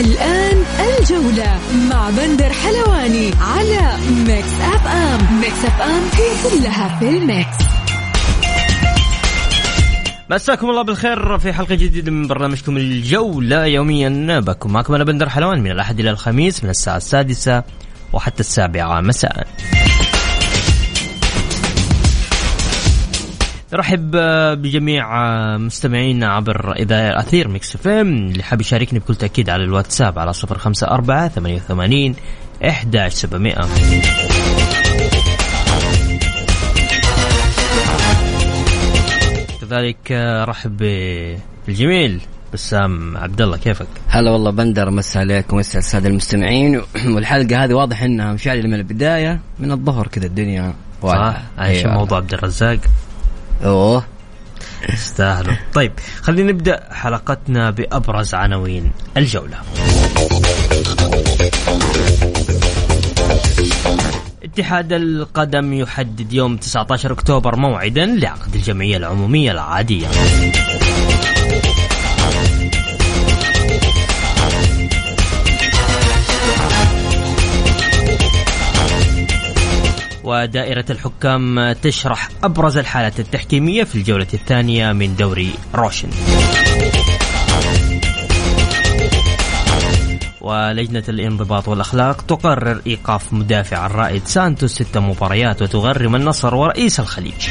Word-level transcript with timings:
الآن 0.00 0.64
الجولة 0.80 1.58
مع 1.90 2.10
بندر 2.10 2.52
حلواني 2.52 3.30
على 3.40 3.96
Mix 4.26 4.60
FM. 4.60 5.40
Mix 5.40 5.64
FM 5.64 6.02
هي 6.12 6.50
كلها 6.50 6.98
في 6.98 7.08
ال 7.08 7.18
mix. 7.18 7.56
مساكم 10.30 10.70
الله 10.70 10.82
بالخير 10.82 11.38
في 11.38 11.52
حلقة 11.52 11.74
جديدة 11.74 12.12
من 12.12 12.26
برنامجكم 12.26 12.76
الجولة 12.76 13.66
يوميا. 13.66 14.40
بكم 14.40 14.72
معكم 14.72 14.94
أنا 14.94 15.04
بندر 15.04 15.28
حلواني 15.28 15.62
من 15.62 15.70
الأحد 15.70 16.00
إلى 16.00 16.10
الخميس 16.10 16.64
من 16.64 16.70
الساعة 16.70 16.96
السادسة 16.96 17.62
وحتى 18.12 18.40
السابعة 18.40 19.00
مساء. 19.00 19.46
نرحب 23.76 24.10
بجميع 24.62 25.06
مستمعينا 25.56 26.28
عبر 26.32 26.72
إذاعة 26.72 27.20
أثير 27.20 27.48
Mix 27.48 27.74
FM. 27.74 28.08
اللي 28.08 28.42
حاب 28.42 28.60
يشاركني 28.60 28.98
بكل 28.98 29.14
تأكيد 29.14 29.50
على 29.50 29.64
الواتساب 29.64 30.18
على 30.18 30.32
صفر 30.32 30.58
خمسة 30.58 30.86
أربعة 30.86 31.28
ثمانية 31.28 31.56
وثمانين 31.56 32.14
إحداش 32.68 33.12
سبعمائة. 33.12 33.68
كذلك 39.60 40.12
نرحب 40.48 40.76
بالجميل 41.66 42.20
بسام 42.52 43.16
عبد 43.16 43.40
الله 43.40 43.56
كيفك؟ 43.56 43.86
هلا 44.08 44.30
والله 44.30 44.50
بندر 44.50 44.90
مسا 44.90 45.18
عليكم. 45.18 45.56
ومسا 45.56 45.78
الساده 45.78 46.08
المستمعين. 46.08 46.82
والحلقة 47.06 47.64
هذه 47.64 47.74
واضح 47.74 48.02
إنها 48.02 48.32
مشعلة 48.32 48.62
من 48.62 48.74
البداية 48.74 49.40
من 49.58 49.72
الظهر 49.72 50.06
كذا 50.06 50.26
الدنيا 50.26 50.74
صح 51.02 51.42
إيش 51.60 51.84
أيوة. 51.84 51.94
موضوع 51.94 52.18
عبد 52.18 52.32
الرزاق. 52.34 52.78
أوه. 53.64 54.04
يستاهلوا. 54.92 55.54
طيب 55.74 55.92
خلينا 56.22 56.52
نبدأ 56.52 56.88
حلقتنا 56.92 57.70
بأبرز 57.70 58.34
عناوين 58.34 58.92
الجولة. 59.16 59.56
اتحاد 64.44 64.92
القدم 64.92 65.72
يحدد 65.72 66.32
يوم 66.32 66.56
19 66.56 67.12
أكتوبر 67.12 67.56
موعدا 67.56 68.06
لعقد 68.06 68.54
الجمعية 68.54 68.96
العمومية 68.96 69.52
العادية. 69.52 70.06
ودائرة 80.26 80.84
الحكام 80.90 81.72
تشرح 81.72 82.28
أبرز 82.44 82.76
الحالات 82.78 83.20
التحكيمية 83.20 83.84
في 83.84 83.94
الجولة 83.94 84.26
الثانية 84.34 84.92
من 84.92 85.16
دوري 85.16 85.50
روشن. 85.74 86.08
ولجنة 90.40 91.02
الانضباط 91.08 91.68
والأخلاق 91.68 92.22
تقرر 92.22 92.80
إيقاف 92.86 93.32
مدافع 93.32 93.86
الرائد 93.86 94.24
سانتوس 94.24 94.72
ست 94.72 94.98
مباريات 94.98 95.62
وتغرم 95.62 96.16
النصر 96.16 96.54
ورئيس 96.54 97.00
الخليج. 97.00 97.48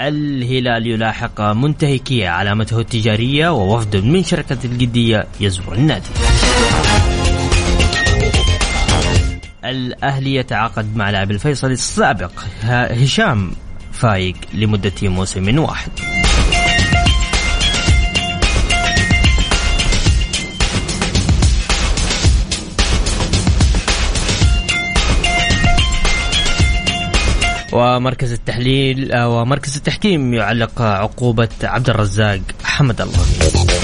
الهلال 0.00 0.86
يلاحق 0.86 1.40
منتهكية 1.40 2.28
علامته 2.28 2.80
التجارية 2.80 3.48
ووفد 3.48 3.96
من 3.96 4.24
شركة 4.24 4.58
الجدية 4.64 5.26
يزور 5.40 5.74
النادي. 5.74 6.10
الأهلي 9.64 10.34
يتعاقد 10.34 10.96
مع 10.96 11.10
لاعب 11.10 11.30
الفيصل 11.30 11.70
السابق 11.70 12.32
هشام 12.64 13.52
فايق 13.92 14.36
لمدة 14.54 14.92
موسم 15.02 15.58
واحد. 15.58 15.90
ومركز 27.72 28.32
التحليل 28.32 29.16
ومركز 29.16 29.76
التحكيم 29.76 30.34
يعلق 30.34 30.82
عقوبة 30.82 31.48
عبد 31.62 31.90
الرزاق 31.90 32.40
حمد 32.64 33.00
الله. 33.00 33.81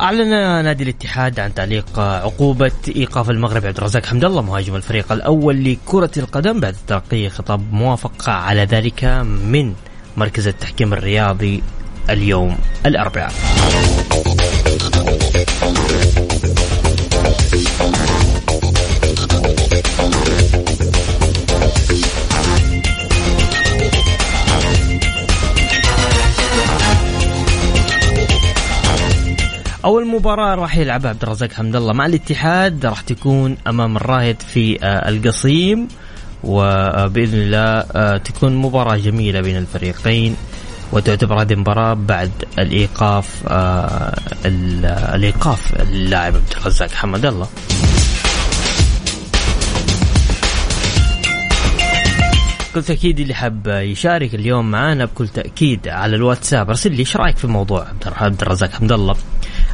أعلن 0.00 0.30
نادي 0.64 0.84
الاتحاد 0.84 1.40
عن 1.40 1.54
تعليق 1.54 1.98
عقوبة 1.98 2.72
إيقاف 2.96 3.30
المغرب 3.30 3.66
عبد 3.66 3.76
الرزاق 3.76 4.06
حمد 4.06 4.24
الله 4.24 4.42
مهاجم 4.42 4.74
الفريق 4.76 5.12
الأول 5.12 5.64
لكرة 5.64 6.10
القدم 6.16 6.60
بعد 6.60 6.76
تلقي 6.86 7.28
خطاب 7.28 7.72
موافقة 7.72 8.32
على 8.32 8.64
ذلك 8.64 9.04
من 9.44 9.74
مركز 10.16 10.48
التحكيم 10.48 10.92
الرياضي 10.92 11.62
اليوم 12.10 12.58
الأربعاء. 12.86 13.32
أول 29.84 30.06
مباراة 30.06 30.54
راح 30.54 30.76
يلعبها 30.76 31.10
عبد 31.10 31.22
الرزاق 31.22 31.52
حمد 31.52 31.76
الله 31.76 31.92
مع 31.92 32.06
الاتحاد 32.06 32.86
راح 32.86 33.00
تكون 33.00 33.56
أمام 33.66 33.96
الراهد 33.96 34.42
في 34.42 34.78
القصيم 35.08 35.88
وبإذن 36.44 37.38
الله 37.38 38.16
تكون 38.16 38.56
مباراة 38.56 38.96
جميلة 38.96 39.40
بين 39.40 39.56
الفريقين 39.56 40.36
وتعتبر 40.92 41.42
هذه 41.42 41.52
المباراة 41.52 41.94
بعد 41.94 42.30
الإيقاف 42.58 43.42
الإيقاف 45.14 45.80
اللاعب 45.80 46.34
عبد 46.34 46.52
الرزاق 46.60 46.90
حمد 46.90 47.26
الله. 47.26 47.48
بكل 52.70 52.82
تأكيد 52.82 53.20
اللي 53.20 53.34
حاب 53.34 53.66
يشارك 53.66 54.34
اليوم 54.34 54.70
معانا 54.70 55.04
بكل 55.04 55.28
تأكيد 55.28 55.88
على 55.88 56.16
الواتساب 56.16 56.68
أرسل 56.68 56.92
لي 56.92 56.98
إيش 56.98 57.16
رأيك 57.16 57.36
في 57.36 57.46
موضوع 57.46 57.86
عبد 58.06 58.42
الرزاق 58.42 58.70
حمد 58.70 58.92
الله؟ 58.92 59.16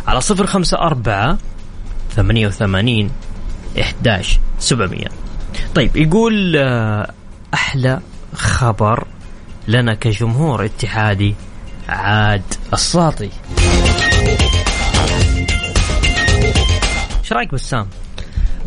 على 0.07 0.21
صفر 0.21 0.47
خمسة 0.47 0.79
أربعة 0.79 1.39
ثمانية 2.17 2.47
وثمانين 2.47 3.11
إحداش 3.81 4.39
سبعمية. 4.59 5.09
طيب 5.75 5.97
يقول 5.97 6.57
أحلى 7.55 8.01
خبر 8.35 9.07
لنا 9.69 9.95
كجمهور 9.95 10.65
اتحادي 10.65 11.35
عاد 11.89 12.43
الساطي. 12.73 13.31
إيش 17.21 17.33
رأيك 17.33 17.53
بسام؟ 17.55 17.87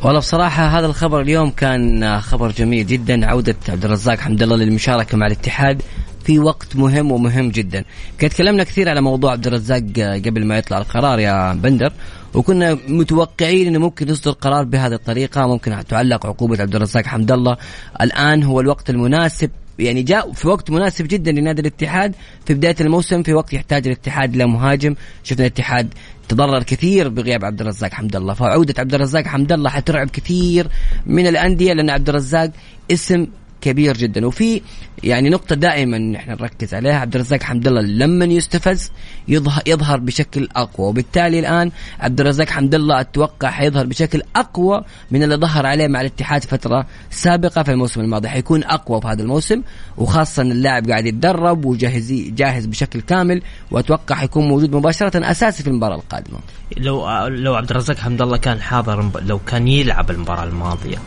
والله 0.02 0.20
بصراحة 0.20 0.68
هذا 0.68 0.86
الخبر 0.86 1.22
اليوم 1.22 1.50
كان 1.50 2.22
خبر 2.22 2.52
جميل 2.52 2.88
جدا. 2.88 3.26
عودة 3.26 3.56
عبد 3.70 3.86
الرزاق 3.86 4.20
حمد 4.20 4.44
الله 4.44 4.56
للمشاركة 4.56 5.18
مع 5.18 5.28
الاتحاد. 5.28 5.82
في 6.30 6.40
وقت 6.40 6.76
مهم 6.76 7.12
ومهم 7.12 7.50
جدا. 7.50 7.84
كنت 8.22 8.34
تكلمنا 8.34 8.64
كثير 8.64 8.90
على 8.90 9.02
موضوع 9.02 9.32
عبد 9.32 9.48
الرزاق 9.48 9.84
قبل 10.26 10.46
ما 10.46 10.58
يطلع 10.58 10.78
القرار 10.78 11.20
يا 11.20 11.54
بندر 11.54 11.94
وكنا 12.34 12.78
متوقعين 12.88 13.68
إنه 13.68 13.80
ممكن 13.80 14.10
يصدر 14.10 14.32
قرار 14.32 14.64
بهذه 14.64 14.94
الطريقة 14.94 15.48
ممكن 15.48 15.84
تعلق 15.88 16.26
عقوبة 16.26 16.62
عبد 16.62 16.76
الرزاق 16.76 17.06
حمد 17.06 17.32
الله. 17.32 17.58
الآن 18.02 18.44
هو 18.44 18.62
الوقت 18.62 18.90
المناسب 18.90 19.50
يعني 19.80 20.04
جاء 20.04 20.32
في 20.32 20.48
وقت 20.48 20.72
مناسب 20.72 21.08
جدا 21.08 21.32
لنادي 21.32 21.62
الاتحاد. 21.62 22.16
في 22.46 22.54
بداية 22.54 22.76
الموسم 22.82 23.24
في 23.24 23.34
وقت 23.34 23.54
يحتاج 23.54 23.88
الاتحاد 23.88 24.36
إلى 24.36 24.46
مهاجم. 24.46 24.96
شفنا 25.24 25.46
الاتحاد 25.46 25.94
تضرر 26.28 26.64
كثير 26.64 27.10
بغياب 27.10 27.46
عبد 27.46 27.62
الرزاق 27.62 27.94
حمد 27.94 28.16
الله. 28.16 28.34
فعودة 28.34 28.74
عبد 28.78 28.94
الرزاق 28.94 29.26
حمد 29.28 29.52
الله 29.52 29.70
حترعب 29.70 30.10
كثير 30.10 30.68
من 31.06 31.28
الأندية 31.28 31.74
لأن 31.74 31.90
عبد 31.90 32.10
الرزاق 32.10 32.52
اسم 32.92 33.28
كبير 33.62 33.98
جدا. 33.98 34.28
وفي 34.28 34.62
يعني 35.04 35.30
نقطة 35.30 35.56
دائما 35.56 35.98
نحن 35.98 36.32
نركز 36.32 36.74
عليها 36.74 37.00
عبد 37.00 37.16
الرزاق 37.16 37.44
حمد 37.44 37.68
الله 37.68 37.82
لما 37.82 38.26
يستفز 38.26 38.92
يظهر 39.28 39.62
يظهر 39.68 40.00
بشكل 40.00 40.48
أقوى. 40.56 40.88
وبالتالي 40.88 41.40
الآن 41.40 41.72
عبد 42.00 42.22
الرزاق 42.22 42.48
حمد 42.48 42.76
الله 42.76 43.00
أتوقع 43.00 43.50
حيظهر 43.50 43.86
بشكل 43.86 44.22
أقوى 44.36 44.82
من 45.12 45.24
اللي 45.24 45.36
ظهر 45.36 45.66
عليه 45.66 45.88
مع 45.88 46.02
الاتحاد 46.02 46.44
فترة 46.44 46.86
سابقة 47.10 47.64
في 47.64 47.72
الموسم 47.72 48.02
الماضي. 48.02 48.30
حيكون 48.30 48.64
أقوى 48.64 49.02
في 49.02 49.08
هذا 49.08 49.22
الموسم 49.22 49.62
وخاصة 49.98 50.42
اللاعب 50.42 50.90
قاعد 50.90 51.06
يتدرب 51.06 51.66
وجاهز 51.66 52.12
جاهز 52.12 52.66
بشكل 52.66 53.02
كامل 53.02 53.42
وأتوقع 53.72 54.16
حيكون 54.16 54.48
موجود 54.48 54.76
مباشرة 54.76 55.32
أساسي 55.32 55.64
في 55.64 55.70
المباراة 55.70 55.96
القادمة. 55.96 56.40
لو 56.78 57.28
لو 57.28 57.56
عبد 57.56 57.70
الرزاق 57.70 57.98
حمد 57.98 58.22
الله 58.22 58.38
كان 58.38 58.62
حاضر 58.62 59.10
لو 59.26 59.40
كان 59.40 59.68
يلعب 59.68 60.12
المباراة 60.12 60.44
الماضية 60.44 60.98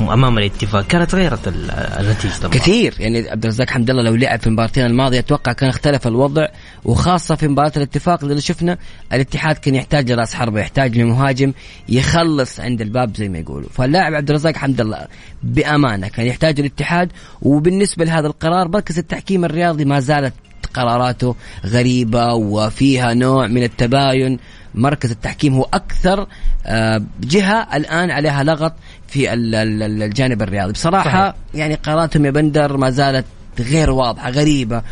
أمام 0.00 0.38
الاتفاق. 0.38 0.86
كانت 0.86 1.14
غيرت 1.14 1.48
النتيجة 1.48 2.48
كثير. 2.48 2.94
يعني 2.98 3.30
عبد 3.30 3.44
الرزاق 3.44 3.70
حمد 3.70 3.90
الله 3.90 4.02
لو 4.02 4.14
لعب 4.14 4.40
في 4.40 4.46
المباراتين 4.46 4.86
الماضية 4.86 5.18
أتوقع 5.18 5.52
كان 5.52 5.68
اختلف 5.68 6.06
الوضع 6.06 6.46
وخاصة 6.84 7.34
في 7.34 7.48
مباراة 7.48 7.72
الاتفاق 7.76 8.24
اللي 8.24 8.40
شفنا 8.40 8.78
الاتحاد 9.12 9.56
كان 9.56 9.74
يحتاج 9.74 10.12
لراس 10.12 10.34
حربة 10.34 10.60
يحتاج 10.60 10.98
لمهاجم 10.98 11.52
يخلص 11.88 12.60
عند 12.60 12.80
الباب 12.80 13.16
زي 13.16 13.28
ما 13.28 13.38
يقولوا. 13.38 13.68
فاللاعب 13.72 14.14
عبد 14.14 14.30
الرزاق 14.30 14.56
حمد 14.56 14.80
الله 14.80 15.06
بأمانة 15.42 16.08
كان 16.08 16.26
يحتاج 16.26 16.60
الاتحاد 16.60 17.12
وبالنسبة 17.42 18.04
لهذا 18.04 18.26
القرار 18.26 18.68
مركز 18.68 18.98
التحكيم 18.98 19.44
الرياضي 19.44 19.84
ما 19.84 20.00
زالت 20.00 20.34
قراراته 20.74 21.36
غريبة 21.66 22.34
وفيها 22.34 23.14
نوع 23.14 23.46
من 23.46 23.62
التباين. 23.62 24.38
مركز 24.74 25.10
التحكيم 25.10 25.54
هو 25.54 25.68
أكثر 25.74 26.26
آه، 26.66 27.02
جهة 27.20 27.76
الآن 27.76 28.10
عليها 28.10 28.44
لغط 28.44 28.74
في 29.12 29.32
الجانب 29.32 30.42
الرياضي. 30.42 30.72
بصراحة 30.72 31.10
صحيح. 31.10 31.34
يعني 31.54 31.74
قراراتهم 31.74 32.24
يا 32.24 32.30
بندر 32.30 32.76
ما 32.76 32.90
زالت 32.90 33.24
غير 33.58 33.90
واضحة 33.90 34.30
غريبة. 34.30 34.82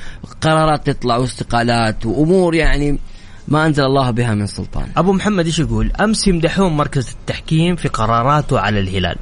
قرارات 0.41 0.91
تطلع 0.91 1.17
واستقالات 1.17 2.07
وأمور 2.07 2.55
يعني 2.55 2.99
ما 3.49 3.67
أنزل 3.67 3.85
الله 3.85 4.11
بها 4.11 4.35
من 4.35 4.47
سلطان. 4.47 4.87
أبو 4.97 5.13
محمد 5.13 5.47
إيش 5.47 5.59
يقول؟ 5.59 5.93
أمس 6.01 6.29
يمدحون 6.29 6.73
مركز 6.73 7.09
التحكيم 7.09 7.77
في 7.77 7.89
قراراته 7.89 8.61
على 8.61 8.81
الهلال 8.81 9.17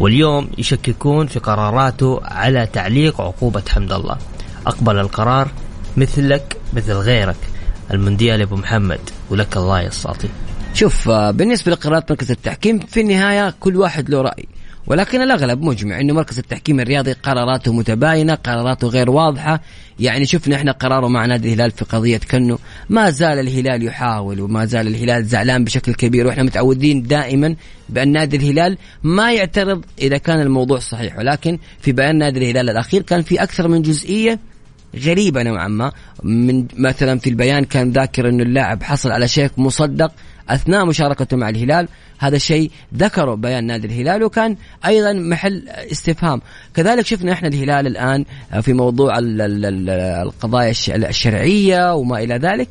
واليوم 0.00 0.50
يشككون 0.58 1.26
في 1.26 1.38
قراراته 1.38 2.20
على 2.24 2.66
تعليق 2.66 3.20
عقوبة 3.20 3.62
حمد 3.68 3.92
الله. 3.92 4.16
أقبل 4.66 4.98
القرار 4.98 5.48
مثلك 5.96 6.56
مثل 6.72 6.92
غيرك 6.92 7.36
المونديال 7.90 8.42
أبو 8.42 8.56
محمد 8.56 9.00
ولك 9.30 9.56
الله 9.56 9.80
يا 9.80 9.90
شوف 10.74 11.08
آه، 11.08 11.30
بالنسبة 11.30 11.72
لقرارات 11.72 12.10
مركز 12.10 12.30
التحكيم 12.30 12.78
في 12.78 13.00
النهاية 13.00 13.54
كل 13.60 13.76
واحد 13.76 14.10
له 14.10 14.20
رأي. 14.20 14.48
ولكن 14.86 15.22
الأغلب 15.22 15.62
مجمع 15.62 16.00
إنه 16.00 16.14
مركز 16.14 16.38
التحكيم 16.38 16.80
الرياضي 16.80 17.12
قراراته 17.12 17.72
متباينة، 17.72 18.34
قراراته 18.34 18.88
غير 18.88 19.10
واضحة، 19.10 19.60
يعني 20.00 20.26
شفنا 20.26 20.56
إحنا 20.56 20.72
قراره 20.72 21.08
مع 21.08 21.26
نادي 21.26 21.48
الهلال 21.48 21.70
في 21.70 21.84
قضية 21.84 22.20
كنو، 22.30 22.58
ما 22.88 23.10
زال 23.10 23.38
الهلال 23.38 23.82
يحاول 23.82 24.40
وما 24.40 24.64
زال 24.64 24.86
الهلال 24.86 25.24
زعلان 25.24 25.64
بشكل 25.64 25.94
كبير 25.94 26.26
وإحنا 26.26 26.42
متعودين 26.42 27.02
دائما 27.02 27.56
بأن 27.88 28.12
نادي 28.12 28.36
الهلال 28.36 28.78
ما 29.02 29.32
يعترض 29.32 29.84
إذا 29.98 30.18
كان 30.18 30.40
الموضوع 30.40 30.78
صحيح، 30.78 31.18
ولكن 31.18 31.58
في 31.80 31.92
بيان 31.92 32.18
نادي 32.18 32.38
الهلال 32.38 32.70
الأخير 32.70 33.02
كان 33.02 33.22
في 33.22 33.42
أكثر 33.42 33.68
من 33.68 33.82
جزئية 33.82 34.38
غريبة 34.96 35.42
نوعا 35.42 35.68
ما. 35.68 35.92
من 36.22 36.66
مثلا 36.76 37.18
في 37.18 37.30
البيان 37.30 37.64
كان 37.64 37.90
ذاكر 37.90 38.28
أنه 38.28 38.42
اللاعب 38.42 38.82
حصل 38.82 39.10
على 39.10 39.28
شيك 39.28 39.58
مصدق 39.58 40.12
أثناء 40.48 40.86
مشاركته 40.86 41.36
مع 41.36 41.48
الهلال. 41.48 41.88
هذا 42.18 42.36
الشيء 42.36 42.70
ذكره 42.96 43.34
بيان 43.34 43.66
نادي 43.66 43.86
الهلال 43.86 44.22
وكان 44.22 44.56
أيضا 44.86 45.12
محل 45.12 45.68
استفهام. 45.68 46.40
كذلك 46.74 47.06
شفنا 47.06 47.32
إحنا 47.32 47.48
الهلال 47.48 47.86
الآن 47.86 48.24
في 48.60 48.72
موضوع 48.72 49.18
القضايا 49.18 50.74
الشرعية 50.88 51.94
وما 51.94 52.22
إلى 52.22 52.34
ذلك. 52.34 52.68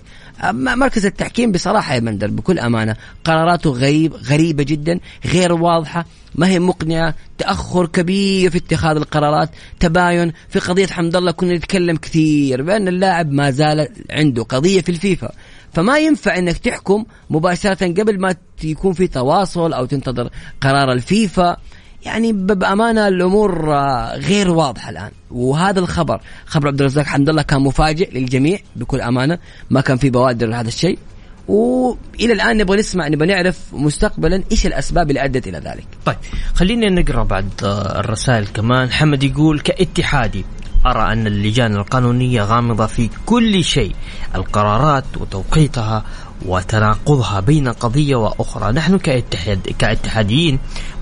مركز 0.53 1.05
التحكيم 1.05 1.51
بصراحة 1.51 1.93
يا 1.93 1.99
بندر 1.99 2.27
بكل 2.27 2.59
أمانة 2.59 2.95
قراراته 3.23 3.69
غريب 3.69 4.13
غريبة 4.13 4.63
جدا 4.63 4.99
غير 5.25 5.53
واضحة 5.53 6.05
ما 6.35 6.47
هي 6.47 6.59
مقنعة 6.59 7.15
تأخر 7.37 7.85
كبير 7.85 8.49
في 8.49 8.57
اتخاذ 8.57 8.95
القرارات 8.95 9.49
تباين 9.79 10.33
في 10.49 10.59
قضية 10.59 10.87
حمد 10.87 11.15
الله 11.15 11.31
كنا 11.31 11.53
نتكلم 11.53 11.97
كثير 11.97 12.61
بأن 12.61 12.87
اللاعب 12.87 13.31
ما 13.31 13.51
زال 13.51 13.87
عنده 14.09 14.43
قضية 14.43 14.81
في 14.81 14.89
الفيفا. 14.89 15.31
فما 15.73 15.97
ينفع 15.97 16.37
إنك 16.37 16.57
تحكم 16.57 17.05
مباشرة 17.29 17.87
قبل 17.87 18.19
ما 18.19 18.35
يكون 18.63 18.93
في 18.93 19.07
تواصل 19.07 19.73
أو 19.73 19.85
تنتظر 19.85 20.29
قرار 20.61 20.91
الفيفا. 20.91 21.57
يعني 22.05 22.33
بأمانة 22.33 23.07
الأمور 23.07 23.71
غير 24.13 24.51
واضحة 24.51 24.89
الآن. 24.89 25.11
وهذا 25.31 25.79
الخبر 25.79 26.21
خبر 26.45 26.67
عبد 26.67 26.79
الرزاق 26.79 27.05
حمد 27.05 27.29
الله 27.29 27.41
كان 27.41 27.61
مفاجئ 27.61 28.19
للجميع 28.19 28.59
بكل 28.75 29.01
أمانة. 29.01 29.37
ما 29.69 29.81
كان 29.81 29.97
في 29.97 30.09
بوادر 30.09 30.47
لهذا 30.47 30.67
الشيء. 30.67 30.99
وإلى 31.47 32.33
الآن 32.33 32.57
نبغى 32.57 32.77
نسمع 32.77 33.07
نبغى 33.07 33.27
نعرف 33.27 33.59
مستقبلا 33.73 34.43
إيش 34.51 34.65
الأسباب 34.65 35.09
اللي 35.09 35.25
أدت 35.25 35.47
إلى 35.47 35.57
ذلك. 35.57 35.87
طيب 36.05 36.17
خلينا 36.53 37.01
نقرأ 37.01 37.23
بعد 37.23 37.49
الرسائل 37.63 38.47
كمان، 38.47 38.91
حمد 38.91 39.23
يقول 39.23 39.59
كاتحادي 39.59 40.45
أرى 40.85 41.13
أن 41.13 41.27
اللجان 41.27 41.75
القانونية 41.75 42.41
غامضة 42.41 42.85
في 42.85 43.09
كل 43.25 43.63
شيء. 43.63 43.95
القرارات 44.35 45.05
وتوقيتها 45.17 46.03
وتناقضها 46.45 47.39
بين 47.39 47.67
قضية 47.67 48.15
وأخرى. 48.15 48.71
نحن 48.71 48.97
كاتحاد 48.97 49.59
كاتحاديين 49.79 50.59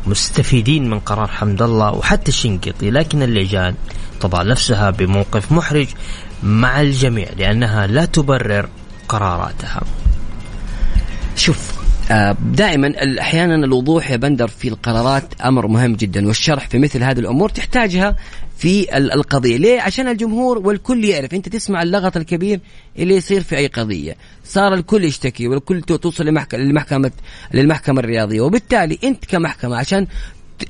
مستفيدين 0.08 0.90
من 0.90 1.00
قرار 1.00 1.28
حمد 1.28 1.62
الله 1.62 1.92
وحتى 1.92 2.28
الشنقيطي 2.28 2.90
لكن 2.92 3.24
اللجان 3.24 3.76
تضع 4.20 4.42
نفسها 4.42 4.90
بموقف 4.90 5.52
محرج 5.52 5.88
مع 6.44 6.82
الجميع 6.82 7.30
لأنها 7.38 7.88
لا 7.88 8.06
تبرر 8.06 8.70
قراراتها. 9.10 9.82
شوف 11.36 11.85
دائما 12.54 12.94
أحيانا 13.20 13.56
الوضوح 13.56 14.12
يا 14.12 14.16
بندر 14.16 14.48
في 14.48 14.68
القرارات 14.68 15.42
أمر 15.42 15.68
مهم 15.68 15.96
جدا 15.96 16.28
والشرح 16.28 16.68
في 16.68 16.80
مثل 16.80 17.04
هذه 17.04 17.20
الأمور 17.20 17.50
تحتاجها 17.50 18.16
في 18.58 18.98
القضية، 18.98 19.58
ليه؟ 19.58 19.82
عشان 19.82 20.08
الجمهور 20.08 20.58
والكل 20.58 21.06
يعرف، 21.06 21.34
أنت 21.34 21.50
تسمع 21.50 21.84
اللغط 21.84 22.18
الكبير 22.18 22.60
اللي 23.00 23.16
يصير 23.16 23.44
في 23.44 23.58
أي 23.58 23.68
قضية، 23.68 24.16
صار 24.44 24.74
الكل 24.74 25.04
يشتكي 25.04 25.48
والكل 25.48 25.82
توصل 25.82 26.26
لمحكمه 26.54 27.12
للمحكمة 27.54 28.00
الرياضية، 28.00 28.42
وبالتالي 28.42 29.00
أنت 29.04 29.26
كمحكمة 29.26 29.78
عشان 29.78 30.08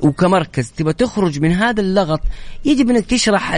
وكمركز 0.01 0.71
تبغى 0.71 0.93
تخرج 0.93 1.39
من 1.39 1.51
هذا 1.51 1.81
اللغط 1.81 2.21
يجب 2.65 2.89
إنك 2.89 3.05
تشرح 3.05 3.55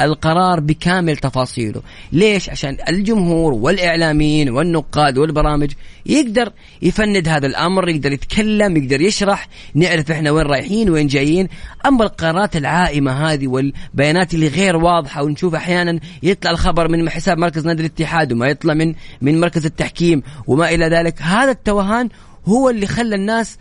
القرار 0.00 0.60
بكامل 0.60 1.16
تفاصيله. 1.16 1.82
ليش؟ 2.12 2.50
عشان 2.50 2.76
الجمهور 2.88 3.52
والإعلاميين 3.52 4.50
والنقاد 4.50 5.18
والبرامج 5.18 5.72
يقدر 6.06 6.52
يفند 6.82 7.28
هذا 7.28 7.46
الأمر 7.46 7.88
يقدر 7.88 8.12
يتكلم 8.12 8.76
يقدر 8.76 9.00
يشرح 9.00 9.48
نعرف 9.74 10.10
إحنا 10.10 10.30
وين 10.30 10.46
رايحين 10.46 10.90
وين 10.90 11.06
جايين. 11.06 11.48
أما 11.86 12.04
القرارات 12.04 12.56
العائمة 12.56 13.12
هذه 13.12 13.48
والبيانات 13.48 14.34
اللي 14.34 14.48
غير 14.48 14.76
واضحة 14.76 15.22
ونشوف 15.22 15.54
أحيانا 15.54 16.00
يطلع 16.22 16.50
الخبر 16.50 16.88
من 16.88 17.10
حساب 17.10 17.38
مركز 17.38 17.66
نادي 17.66 17.80
الاتحاد 17.80 18.32
وما 18.32 18.46
يطلع 18.46 18.74
من 18.74 18.94
من 19.20 19.40
مركز 19.40 19.66
التحكيم 19.66 20.22
وما 20.46 20.74
إلى 20.74 20.86
ذلك 20.86 21.22
هذا 21.22 21.50
التوهان 21.50 22.08
هو 22.46 22.70
اللي 22.70 22.86
خلى 22.86 23.14
الناس 23.14 23.58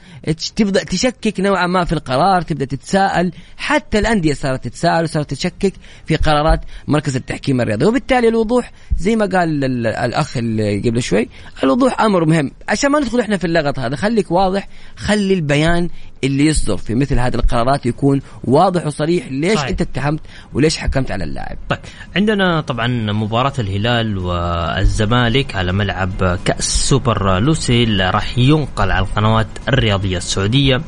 تبدأ 0.55 0.83
تشكك 0.83 1.39
نوعا 1.39 1.67
ما 1.67 1.85
في 1.85 1.93
القرار 1.93 2.41
تبدأ 2.41 2.65
تتساءل. 2.65 3.31
حتى 3.57 3.99
الأندية 3.99 4.33
صارت 4.33 4.63
تتساءل 4.63 5.03
وصارت 5.03 5.31
تشكك 5.33 5.73
في 6.05 6.15
قرارات 6.15 6.61
مركز 6.87 7.15
التحكيم 7.15 7.61
الرياضي. 7.61 7.85
وبالتالي 7.85 8.27
الوضوح 8.27 8.71
زي 8.97 9.15
ما 9.15 9.25
قال 9.25 9.65
الأخ 9.87 10.37
اللي 10.37 10.79
قبل 10.79 11.03
شوي 11.03 11.29
الوضوح 11.63 12.01
أمر 12.01 12.25
مهم. 12.25 12.51
عشان 12.69 12.91
ما 12.91 12.99
ندخل 12.99 13.19
إحنا 13.19 13.37
في 13.37 13.47
اللغط 13.47 13.79
هذا 13.79 13.95
خليك 13.95 14.31
واضح 14.31 14.67
خلي 14.95 15.33
البيان 15.33 15.89
اللي 16.23 16.45
يصدر 16.45 16.77
في 16.77 16.95
مثل 16.95 17.19
هذه 17.19 17.35
القرارات 17.35 17.85
يكون 17.85 18.21
واضح 18.43 18.85
وصريح 18.85 19.27
ليش 19.31 19.53
صحيح. 19.53 19.67
أنت 19.69 19.81
اتهمت 19.81 20.19
وليش 20.53 20.77
حكمت 20.77 21.11
على 21.11 21.23
اللاعب. 21.23 21.57
طيب 21.69 21.79
عندنا 22.15 22.61
طبعا 22.61 22.87
مباراة 23.11 23.53
الهلال 23.59 24.17
والزمالك 24.17 25.55
على 25.55 25.71
ملعب 25.73 26.39
كأس 26.45 26.89
سوبر 26.89 27.39
لوسيل 27.39 28.13
راح 28.13 28.37
ينقل 28.37 28.91
على 28.91 29.05
القنوات 29.05 29.47
الرياضية 29.67 30.17
السعودية 30.17 30.81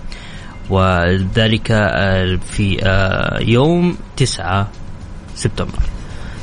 وذلك 0.69 1.71
آه، 1.71 2.35
في 2.35 2.77
آه، 2.83 3.39
يوم 3.41 3.97
9 4.17 4.67
سبتمبر. 5.35 5.79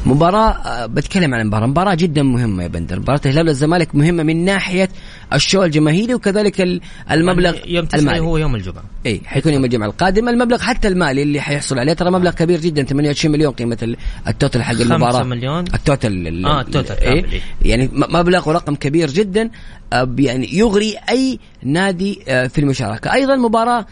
مباراة 0.07 0.51
آه، 0.51 0.87
بتكلم 0.87 1.35
عن 1.35 1.41
المباراة 1.41 1.67
مباراة 1.67 1.95
جدا 1.95 2.23
مهمة 2.23 2.63
يا 2.63 2.69
بندر. 2.69 2.99
مباراة 3.01 3.21
الهلال 3.27 3.47
والزمالك 3.49 3.95
مهمة 3.95 4.23
من 4.23 4.45
ناحية 4.45 4.89
ال 5.33 5.39
show 5.39 5.65
الجماهيري 5.65 6.15
وكذلك 6.15 6.81
المبلغ 7.11 7.55
يعني 7.55 7.75
يوم 7.75 7.89
المالي. 7.95 8.19
هو 8.19 8.37
يوم 8.37 8.55
الجمعة. 8.55 8.85
اي 9.07 9.21
حيكون 9.25 9.53
يوم 9.53 9.65
الجمعة. 9.65 9.87
القادم 9.87 10.29
المبلغ 10.29 10.59
حتى 10.59 10.89
المالي 10.89 11.23
اللي 11.23 11.41
حيحصل 11.41 11.79
عليه. 11.79 11.93
ترى 11.93 12.11
مبلغ 12.11 12.31
كبير 12.31 12.61
جدا 12.61 12.83
28 12.83 13.33
مليون 13.33 13.53
قيمة 13.53 13.97
ال 14.29 14.34
total 14.34 14.63
حق 14.63 14.75
المباراة. 14.75 15.13
5 15.13 15.25
مليون 15.25 15.65
ال 15.75 15.86
total 15.86 16.45
آه 16.47 16.61
ال 16.61 16.66
total 16.66 16.95
إيه؟ 16.95 17.25
يعني 17.63 17.91
مبلغ 17.93 18.49
ورقم 18.49 18.75
كبير 18.75 19.11
جدا 19.11 19.51
يعني 20.19 20.59
يغري 20.59 20.97
أي 21.11 21.39
نادي 21.63 22.21
آه، 22.29 22.47
في 22.47 22.61
المشاركة. 22.61 23.13
أيضا 23.13 23.37
مباراة 23.37 23.81
آه، 23.81 23.87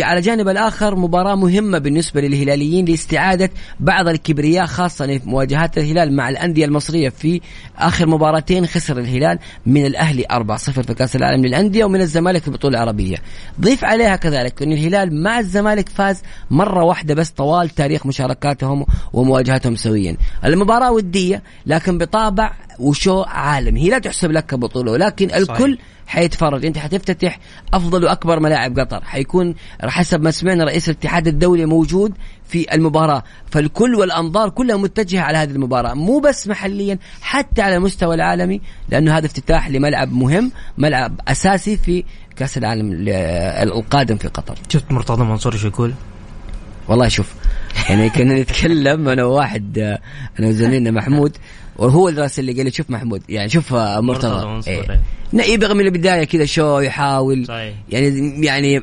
على 0.00 0.20
جانب 0.20 0.48
الآخر 0.48 0.96
مباراة 0.96 1.34
مهمة 1.34 1.78
بالنسبة 1.78 2.20
للهلاليين 2.20 2.84
لاستعادة 2.84 3.50
بعض 3.80 4.08
الكبرياء 4.08 4.66
خاصة 4.66 5.06
في 5.06 5.28
مواجهات 5.28 5.78
الهلال 5.78 6.16
مع 6.16 6.28
الأندية 6.28 6.64
المصرية 6.64 7.08
في 7.08 7.40
آخر 7.78 8.06
مباراتين 8.06 8.66
خسر 8.66 8.98
الهلال 8.98 9.38
من 9.66 9.86
الأهلي 9.86 10.24
4-0 10.32 10.56
في 10.56 10.94
كأس 10.94 11.16
العالم 11.16 11.46
للأندية 11.46 11.84
ومن 11.84 12.00
الزمالك 12.00 12.42
في 12.42 12.48
البطولة 12.48 12.78
العربية. 12.78 13.16
ضيف 13.60 13.84
عليها 13.84 14.16
كذلك 14.16 14.62
أن 14.62 14.72
الهلال 14.72 15.22
مع 15.22 15.38
الزمالك 15.38 15.88
فاز 15.88 16.22
مرة 16.50 16.84
واحدة 16.84 17.14
بس 17.14 17.30
طوال 17.30 17.68
تاريخ 17.68 18.06
مشاركاتهم 18.06 18.86
ومواجهاتهم 19.12 19.76
سويا. 19.76 20.16
المباراة 20.44 20.92
ودية 20.92 21.42
لكن 21.66 21.98
بطابع 21.98 22.52
وشو 22.80 23.22
عالمي 23.22 23.80
هي 23.80 23.90
لا 23.90 23.98
تحسب 23.98 24.32
لك 24.32 24.46
كبطولة 24.46 24.92
ولكن 24.92 25.34
الكل 25.34 25.74
صحيح. 25.74 25.78
حيتفرج. 26.06 26.66
أنت 26.66 26.78
حتفتتح 26.78 27.38
أفضل 27.74 28.04
وأكبر 28.04 28.40
ملاعب 28.40 28.78
قطر. 28.78 29.04
حيكون 29.04 29.54
حسب 29.80 30.22
ما 30.22 30.30
سمعنا 30.30 30.64
رئيس 30.64 30.88
الاتحاد 30.88 31.28
الدولي 31.28 31.66
موجود 31.66 32.12
في 32.48 32.74
المباراة. 32.74 33.22
فالكل 33.50 33.94
والأنظار 33.94 34.48
كلها 34.48 34.76
متجهة 34.76 35.20
على 35.20 35.38
هذه 35.38 35.50
المباراة. 35.50 35.94
مو 35.94 36.18
بس 36.18 36.48
محليا 36.48 36.98
حتى 37.20 37.62
على 37.62 37.76
المستوى 37.76 38.14
العالمي 38.14 38.60
لأنه 38.88 39.18
هذا 39.18 39.26
افتتاح 39.26 39.68
لملعب 39.68 40.12
مهم 40.12 40.52
ملعب 40.78 41.20
أساسي 41.28 41.76
في 41.76 42.04
كأس 42.36 42.58
العالم 42.58 43.04
القادم 43.08 44.16
في 44.16 44.28
قطر. 44.28 44.54
شفت 44.68 44.92
مرتضى 44.92 45.24
منصور 45.24 45.52
إيش 45.52 45.64
يقول؟ 45.64 45.94
والله 46.88 47.08
شوف 47.08 47.34
يعني 47.88 48.10
كنا 48.10 48.40
نتكلم 48.40 49.08
أنا 49.08 49.24
وواحد 49.24 49.78
أنا 50.38 50.48
وزميلنا 50.48 50.90
محمود. 50.90 51.36
وهو 51.80 52.08
الراسل 52.08 52.42
اللي 52.42 52.52
قال 52.52 52.64
لي 52.64 52.70
شوف 52.70 52.90
محمود 52.90 53.22
يعني 53.28 53.48
شوف 53.48 53.72
مرتضى. 53.74 54.70
إيه. 54.70 55.00
يبغى 55.32 55.74
من 55.74 55.86
البدايه 55.86 56.24
كذا 56.24 56.44
شو 56.44 56.78
يحاول 56.78 57.46
صحيح. 57.46 57.74
يعني 57.88 58.46
يعني 58.46 58.82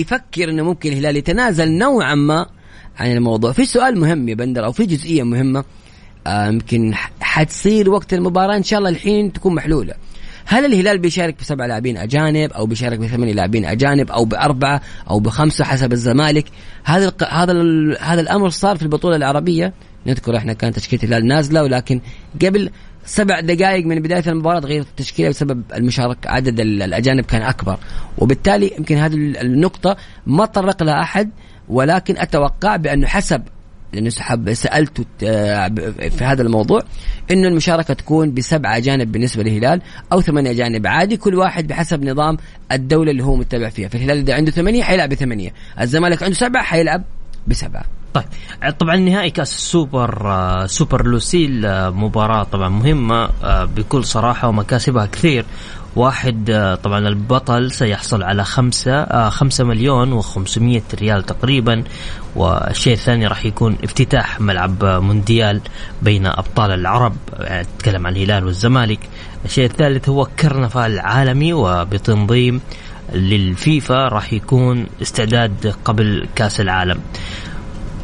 يفكر 0.00 0.50
إنه 0.50 0.62
ممكن 0.62 0.92
الهلال 0.92 1.16
يتنازل 1.16 1.78
نوعا 1.78 2.14
ما 2.14 2.46
عن 2.98 3.12
الموضوع. 3.12 3.52
في 3.52 3.64
سؤال 3.64 4.00
مهم 4.00 4.28
يا 4.28 4.34
بندر 4.34 4.64
أو 4.64 4.72
في 4.72 4.86
جزئية 4.86 5.22
مهمة 5.22 5.64
آه، 6.26 6.48
يمكن 6.48 6.94
حتصير 7.20 7.90
وقت 7.90 8.14
المباراة 8.14 8.56
إن 8.56 8.62
شاء 8.62 8.78
الله 8.78 8.90
الحين 8.90 9.32
تكون 9.32 9.54
محلولة. 9.54 9.94
هل 10.44 10.64
الهلال 10.64 10.98
بيشارك 10.98 11.36
بسبع 11.40 11.66
لاعبين 11.66 11.96
أجانب 11.96 12.52
أو 12.52 12.66
بيشارك 12.66 12.98
بثمانية 12.98 13.32
لاعبين 13.32 13.64
أجانب 13.64 14.10
أو 14.10 14.24
بأربعة 14.24 14.80
أو 15.10 15.20
بخمسة 15.20 15.64
حسب 15.64 15.92
الزمالك؟ 15.92 16.44
هذا 16.84 17.12
هذا 17.30 17.52
هذا 18.00 18.20
الأمر 18.20 18.48
صار 18.48 18.76
في 18.76 18.82
البطولة 18.82 19.16
العربية؟ 19.16 19.72
نذكر 20.06 20.36
إحنا 20.36 20.52
كانت 20.52 20.76
تشكيلة 20.76 21.02
الهلال 21.02 21.26
نازلة 21.26 21.62
ولكن 21.62 22.00
قبل 22.42 22.70
سبع 23.04 23.40
دقائق 23.40 23.86
من 23.86 24.00
بداية 24.00 24.24
المباراة 24.26 24.60
تغيرت 24.60 24.86
التشكيلة 24.86 25.28
بسبب 25.28 25.62
المشاركه 25.74 26.30
عدد 26.30 26.60
الأجانب 26.60 27.24
كان 27.24 27.42
أكبر. 27.42 27.78
وبالتالي 28.18 28.72
يمكن 28.78 28.96
هذه 28.96 29.14
النقطة 29.14 29.96
ما 30.26 30.44
طرق 30.44 30.82
لها 30.82 31.00
أحد 31.00 31.30
ولكن 31.68 32.18
أتوقع 32.18 32.76
بأنه 32.76 33.06
حسب 33.06 33.42
لأنه 33.92 34.08
سحب 34.08 34.52
سالته 34.52 35.04
في 36.08 36.24
هذا 36.24 36.42
الموضوع 36.42 36.82
إنه 37.30 37.48
المشاركة 37.48 37.94
تكون 37.94 38.34
بسبعه 38.34 38.76
أجانب 38.76 39.12
بالنسبة 39.12 39.42
للهلال 39.42 39.82
أو 40.12 40.20
ثمانية 40.20 40.50
أجانب 40.50 40.86
عادي 40.86 41.16
كل 41.16 41.34
واحد 41.34 41.66
بحسب 41.66 42.04
نظام 42.04 42.36
الدولة 42.72 43.10
اللي 43.10 43.24
هو 43.24 43.36
متبع 43.36 43.68
فيها. 43.68 43.88
فالهلال 43.88 44.18
إذا 44.18 44.34
عنده 44.34 44.50
ثمانية 44.50 44.82
حيلعب 44.82 45.08
بثمانية. 45.08 45.52
الزمالك 45.80 46.22
عنده 46.22 46.34
سبعة 46.34 46.62
حيلعب 46.62 47.04
بسبعه 47.46 47.84
طيب 48.14 48.24
طبعا 48.78 48.96
نهائي 48.96 49.30
كأس 49.30 49.54
السوبر 49.54 50.30
آه، 50.30 50.66
سوبر 50.66 51.06
لوسيل 51.06 51.66
آه، 51.66 51.90
مباراة 51.90 52.42
طبعا 52.42 52.68
مهمة 52.68 53.28
آه، 53.44 53.64
بكل 53.64 54.04
صراحة 54.04 54.48
ومكاسبها 54.48 55.06
كثير. 55.06 55.44
واحد 55.96 56.78
طبعا 56.82 56.98
البطل 56.98 57.70
سيحصل 57.70 58.22
على 58.22 58.44
خمسة 58.44 59.28
خمسة 59.28 59.64
مليون 59.64 60.12
وخمسمية 60.12 60.82
ريال 60.94 61.26
تقريبا 61.26 61.84
والشيء 62.36 62.92
الثاني 62.92 63.26
راح 63.26 63.44
يكون 63.44 63.76
افتتاح 63.84 64.40
ملعب 64.40 64.84
مونديال 64.84 65.60
بين 66.02 66.26
أبطال 66.26 66.70
العرب 66.70 67.16
تتكلم 67.78 68.06
عن 68.06 68.16
الهلال 68.16 68.44
والزمالك. 68.44 68.98
الشيء 69.44 69.64
الثالث 69.64 70.08
هو 70.08 70.28
كرنفال 70.38 70.98
عالمي 70.98 71.52
وبتنظيم 71.52 72.60
للفيفا 73.14 74.08
راح 74.08 74.32
يكون 74.32 74.86
استعداد 75.02 75.74
قبل 75.84 76.28
كأس 76.34 76.60
العالم. 76.60 77.00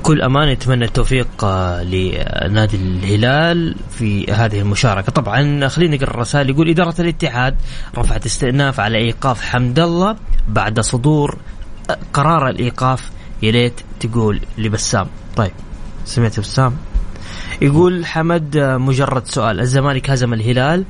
بكل 0.08 0.22
أمانة 0.22 0.52
نتمنى 0.52 0.84
التوفيق 0.84 1.44
آه، 1.44 1.82
لنادي 1.82 2.76
الهلال 2.76 3.74
في 3.90 4.32
هذه 4.32 4.60
المشاركة. 4.60 5.12
طبعا 5.12 5.68
خلينا 5.68 5.96
نقرأ 5.96 6.10
الرسائل 6.10 6.50
يقول 6.50 6.68
إدارة 6.68 6.94
الاتحاد 7.00 7.56
رفعت 7.98 8.26
استئناف 8.26 8.80
على 8.80 8.98
إيقاف 8.98 9.42
حمد 9.42 9.78
الله 9.78 10.16
بعد 10.48 10.80
صدور 10.80 11.38
آه، 11.90 11.98
قرار 12.12 12.48
الإيقاف 12.48 13.10
يا 13.42 13.50
ريت 13.50 13.80
تقول 14.00 14.40
لبسام. 14.58 15.06
طيب 15.36 15.52
سمعت 16.04 16.40
بسام؟ 16.40 16.76
يقول 17.62 18.06
حمد 18.06 18.56
آه، 18.56 18.76
مجرد 18.76 19.26
سؤال. 19.26 19.60
الزمالك 19.60 20.10
هزم 20.10 20.32
الهلال 20.32 20.84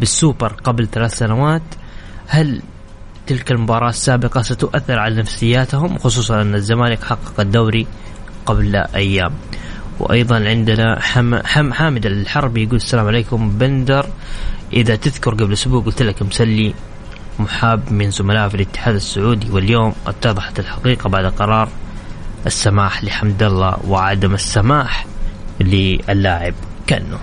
بالسوبر 0.00 0.52
قبل 0.52 0.86
ثلاث 0.86 1.14
سنوات. 1.18 1.62
هل 2.26 2.62
تلك 3.26 3.52
المباراة 3.52 3.88
السابقة 3.88 4.42
ستؤثر 4.42 4.98
على 4.98 5.14
نفسياتهم 5.14 5.98
خصوصا 5.98 6.42
أن 6.42 6.54
الزمالك 6.54 7.04
حقق 7.04 7.40
الدوري 7.40 7.86
قبل 8.46 8.76
أيام. 8.76 9.32
وأيضا 10.00 10.36
عندنا 10.36 11.00
حم 11.00 11.34
حم 11.34 11.72
حامد 11.72 12.06
الحربي 12.06 12.62
يقول 12.62 12.76
السلام 12.76 13.06
عليكم 13.06 13.58
بندر. 13.58 14.06
إذا 14.72 14.96
تذكر 14.96 15.34
قبل 15.34 15.52
أسبوع 15.52 15.82
قلت 15.82 16.02
لك 16.02 16.22
مسلي 16.22 16.74
محاب 17.38 17.92
من 17.92 18.10
زملائه 18.10 18.48
في 18.48 18.54
الاتحاد 18.54 18.94
السعودي 18.94 19.50
واليوم 19.50 19.92
اتضحت 20.06 20.58
الحقيقة 20.58 21.08
بعد 21.08 21.24
قرار 21.24 21.68
السماح 22.46 23.04
لحمد 23.04 23.42
الله 23.42 23.76
وعدم 23.88 24.34
السماح 24.34 25.06
للاعب 25.60 26.54
كانه 26.86 27.18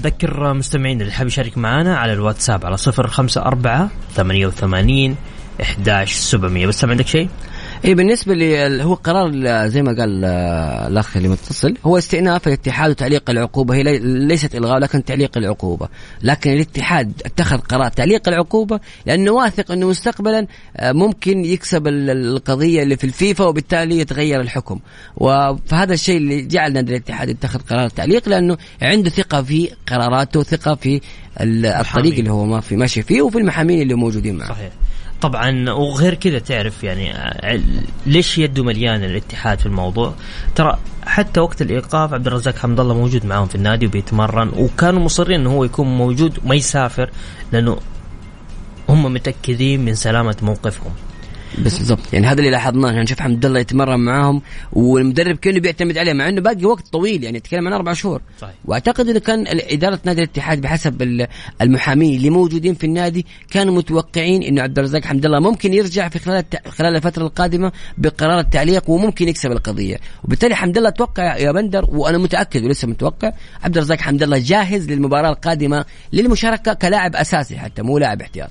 نذكر 0.00 0.52
مستمعين 0.52 1.00
اللي 1.00 1.12
حاب 1.12 1.26
يشارك 1.26 1.58
معنا 1.58 1.96
على 1.96 2.12
الواتساب 2.12 2.66
على 2.66 2.76
صفر 2.76 3.06
خمسة 3.06 3.42
أربعة 3.42 3.90
ثمانية 4.14 4.46
وثمانين 4.46 5.16
إحداش 5.62 6.12
سبعمية 6.12 6.66
بس 6.66 6.84
عندك 6.84 7.06
شيء؟ 7.06 7.28
اي 7.84 7.94
بالنسبة 7.94 8.34
لي 8.34 8.82
هو 8.84 8.94
قرار 8.94 9.32
زي 9.66 9.82
ما 9.82 9.92
قال 9.92 10.24
آه، 10.24 10.88
الأخ 10.88 11.16
اللي 11.16 11.28
متصل 11.28 11.76
هو 11.84 11.98
استئناف 11.98 12.48
الاتحاد 12.48 12.90
وتعليق 12.90 13.30
العقوبة. 13.30 13.74
هي 13.74 13.98
ليست 13.98 14.54
إلغاء 14.54 14.78
لكن 14.78 15.04
تعليق 15.04 15.38
العقوبة. 15.38 15.88
لكن 16.22 16.52
الاتحاد 16.52 17.12
اتخذ 17.26 17.58
قرار 17.58 17.88
تعليق 17.88 18.28
العقوبة 18.28 18.80
لأنه 19.06 19.30
واثق 19.30 19.72
أنه 19.72 19.88
مستقبلا 19.88 20.46
آه، 20.76 20.92
ممكن 20.92 21.44
يكسب 21.44 21.86
القضية 21.86 22.82
اللي 22.82 22.96
في 22.96 23.04
الفيفا 23.04 23.44
وبالتالي 23.44 23.98
يتغير 23.98 24.40
الحكم. 24.40 24.78
وفهذا 25.16 25.94
الشيء 25.94 26.16
اللي 26.16 26.42
جعل 26.42 26.72
نادي 26.72 26.90
الاتحاد 26.92 27.28
يتخذ 27.28 27.60
قرار 27.60 27.86
التعليق 27.86 28.28
لأنه 28.28 28.56
عنده 28.82 29.10
ثقة 29.10 29.42
في 29.42 29.70
قراراته 29.86 30.42
ثقة 30.42 30.74
في 30.74 31.00
الطريق 31.40 32.18
اللي 32.18 32.30
هو 32.30 32.44
ما 32.44 32.60
في 32.60 32.76
ماشي 32.76 33.02
فيه 33.02 33.22
وفي 33.22 33.38
المحامين 33.38 33.82
اللي 33.82 33.94
موجودين 33.94 34.36
معه. 34.36 34.48
صحيح. 34.48 34.70
طبعا 35.20 35.70
وغير 35.70 36.14
كذا 36.14 36.38
تعرف 36.38 36.84
يعني 36.84 37.14
ليش 38.06 38.38
يده 38.38 38.64
مليان 38.64 39.04
الاتحاد 39.04 39.58
في 39.58 39.66
الموضوع؟ 39.66 40.14
ترى 40.54 40.78
حتى 41.06 41.40
وقت 41.40 41.62
الإيقاف 41.62 42.12
عبد 42.12 42.26
الرزاق 42.26 42.56
حمد 42.56 42.80
الله 42.80 42.94
موجود 42.94 43.26
معاهم 43.26 43.46
في 43.46 43.54
النادي 43.54 43.86
وبيتمرن 43.86 44.48
وكانوا 44.56 45.02
مصرين 45.02 45.40
إنه 45.40 45.50
هو 45.50 45.64
يكون 45.64 45.96
موجود 45.96 46.38
وما 46.44 46.54
يسافر 46.54 47.10
لأنه 47.52 47.78
هم 48.88 49.12
متأكدين 49.12 49.84
من 49.84 49.94
سلامة 49.94 50.36
موقفهم. 50.42 50.92
بس 51.58 51.78
بالضبط. 51.78 52.12
يعني 52.12 52.26
هذا 52.26 52.38
اللي 52.38 52.50
لاحظناه. 52.50 52.88
يعني 52.88 53.02
نشوف 53.02 53.20
حمد 53.20 53.46
الله 53.46 53.60
يتمرن 53.60 54.00
معاهم 54.00 54.42
والمدرب 54.72 55.36
كأنه 55.36 55.60
بيعتمد 55.60 55.98
عليه 55.98 56.12
مع 56.12 56.28
إنه 56.28 56.40
باقي 56.40 56.64
وقت 56.64 56.88
طويل 56.88 57.24
يعني 57.24 57.40
تتكلم 57.40 57.66
عن 57.66 57.72
أربع 57.72 57.92
شهور. 57.92 58.22
صحيح. 58.40 58.54
وأعتقد 58.64 59.08
إنه 59.08 59.18
كان 59.18 59.44
إدارة 59.48 60.00
نادي 60.04 60.22
الاتحاد 60.22 60.60
بحسب 60.60 61.26
المحامين 61.62 62.16
اللي 62.16 62.30
موجودين 62.30 62.74
في 62.74 62.84
النادي 62.84 63.26
كانوا 63.50 63.74
متوقعين 63.74 64.42
إنه 64.42 64.62
عبد 64.62 64.78
الرزاق 64.78 65.04
حمد 65.04 65.26
الله 65.26 65.40
ممكن 65.40 65.74
يرجع 65.74 66.08
في 66.08 66.18
خلال 66.18 66.44
خلال 66.68 66.96
الفترة 66.96 67.22
القادمة 67.22 67.72
بقرار 67.98 68.38
التعليق 68.38 68.90
وممكن 68.90 69.28
يكسب 69.28 69.52
القضية. 69.52 69.96
وبالتالي 70.24 70.54
حمد 70.54 70.76
الله 70.76 70.88
أتوقع 70.88 71.36
يا 71.36 71.52
بندر 71.52 71.84
وأنا 71.88 72.18
متأكد 72.18 72.64
ولسه 72.64 72.88
متوقع 72.88 73.32
عبد 73.62 73.76
الرزاق 73.76 73.98
حمد 73.98 74.22
الله 74.22 74.38
جاهز 74.38 74.90
للمباراة 74.90 75.30
القادمة 75.30 75.84
للمشاركة 76.12 76.72
كلاعب 76.72 77.16
أساسي 77.16 77.58
حتى 77.58 77.82
مو 77.82 77.98
لاعب 77.98 78.20
احتياط 78.22 78.50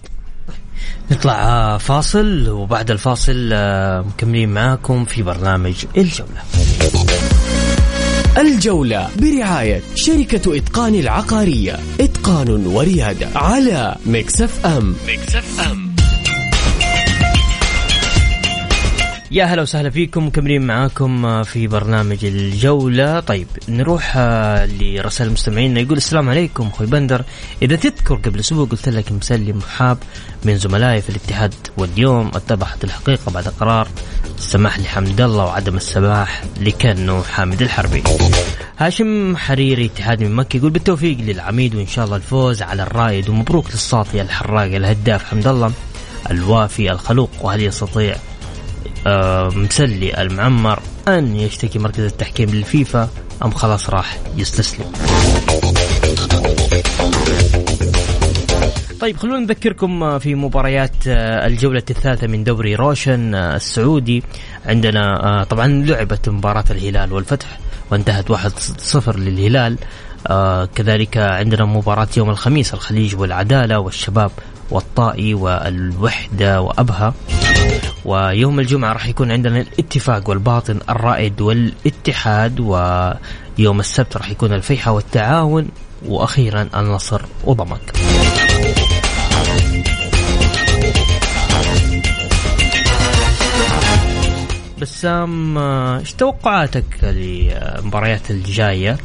نطلع 1.12 1.34
آه، 1.34 1.78
فاصل 1.78 2.50
وبعد 2.50 2.92
الفاصل 2.92 3.50
آه، 3.54 4.02
مكملين 4.02 4.50
معاكم 4.50 5.06
في 5.06 5.24
برنامج 5.24 5.86
الجولة. 5.98 6.42
الجولة 8.38 9.10
برعاية 9.20 9.82
شركة 9.96 10.58
إتقان 10.58 10.96
العقارية. 10.96 11.80
إتقان 12.00 12.66
وريادة 12.68 13.28
على 13.36 13.96
Mix 14.06 14.66
FM. 14.66 14.96
Mix 15.08 15.60
FM. 15.72 15.89
يا 19.32 19.44
هلا 19.46 19.62
وسهلا 19.62 19.90
فيكم 19.90 20.28
مكملين 20.28 20.62
معاكم 20.62 21.44
في 21.44 21.68
برنامج 21.68 22.26
الجولة. 22.26 23.20
طيب 23.20 23.48
نروح 23.70 24.14
آه، 24.18 24.66
لرسائل 24.66 25.28
المستمعين. 25.28 25.78
يقول 25.78 25.98
السلام 25.98 26.30
عليكم 26.30 26.68
أخوي 26.68 26.88
بندر. 26.88 27.24
إذا 27.62 27.76
تذكر 27.76 28.16
قبل 28.16 28.40
أسبوع 28.40 28.66
قلت 28.66 28.90
لك 28.90 29.12
مسلم 29.12 29.62
حاب 29.62 29.98
من 30.46 30.58
زملائي 30.58 31.02
في 31.02 31.10
الاتحاد 31.10 31.54
واليوم 31.78 32.28
اتضحت 32.28 32.84
الحقيقة 32.84 33.32
بعد 33.32 33.48
قرار 33.48 33.88
السماح 34.38 34.80
لحمد 34.80 35.22
الله 35.22 35.46
وعدم 35.46 35.78
السماح 35.78 36.44
لكنو 36.62 37.24
حامد 37.24 37.62
الحربي. 37.62 38.04
هاشم 38.78 39.38
حريري 39.38 39.86
اتحاد 39.86 40.24
من 40.24 40.36
مكة 40.36 40.58
يقول 40.58 40.70
بالتوفيق 40.70 41.18
للعميد 41.18 41.76
وإن 41.76 41.88
شاء 41.88 42.06
الله 42.06 42.16
الفوز 42.16 42.62
على 42.62 42.84
الرائد 42.84 43.30
ومبروك 43.30 43.72
للصافي 43.72 44.22
الحراق 44.22 44.76
الهداف 44.76 45.24
حمد 45.24 45.48
الله 45.48 45.72
الوافي 46.32 46.92
الخلوق 46.92 47.30
وهل 47.42 47.64
يستطيع 47.64 48.16
آه، 48.16 48.29
مسلي 49.56 50.22
المعمر 50.22 50.80
أن 51.08 51.36
يشتكي 51.36 51.80
مركز 51.80 52.04
التحكيم 52.04 52.50
للفيفا 52.50 53.10
أم 53.46 53.52
خلاص 53.52 53.90
راح 53.90 54.18
يستسلم. 54.38 54.86
طيب 59.00 59.18
خلونا 59.18 59.40
نذكركم 59.40 60.04
آه، 60.04 60.18
في 60.18 60.36
مباريات 60.36 61.08
آه، 61.08 61.48
الجولة 61.48 61.84
الثالثة 61.90 62.28
من 62.28 62.44
دوري 62.44 62.76
روشن 62.76 63.36
السعودي. 63.36 64.24
عندنا 64.66 65.44
طبعا 65.50 65.68
لعبت 65.68 66.30
مباراة 66.30 66.64
الهلال 66.72 67.14
والفتح 67.14 67.60
وانتهت 67.92 68.32
1-0 68.32 69.16
للهلال. 69.18 69.78
كذلك 70.76 71.18
عندنا 71.18 71.66
مباراة 71.66 72.08
يوم 72.18 72.30
الخميس 72.30 72.74
الخليج 72.74 73.16
والعدالة 73.16 73.80
والشباب 73.80 74.32
والطائي 74.72 75.34
والوحدة 75.34 76.62
وأبها 76.62 77.14
ويوم 78.06 78.60
الجمعة 78.60 78.94
راح 78.94 79.08
يكون 79.08 79.32
عندنا 79.32 79.62
الاتفاق 79.62 80.30
والباطن 80.30 80.80
الرائد 80.90 81.42
والاتحاد 81.42 82.60
ويوم 82.60 83.80
السبت 83.80 84.18
راح 84.18 84.30
يكون 84.30 84.54
الفيحة 84.54 84.92
والتعاون 84.92 85.68
وأخيرا 86.06 86.70
النصر 86.76 87.22
وضمك. 87.44 87.94
بسام 94.82 95.58
إيش 95.58 96.14
توقعاتك 96.14 96.86
للمباريات 97.04 98.32
الجاية؟ 98.32 98.98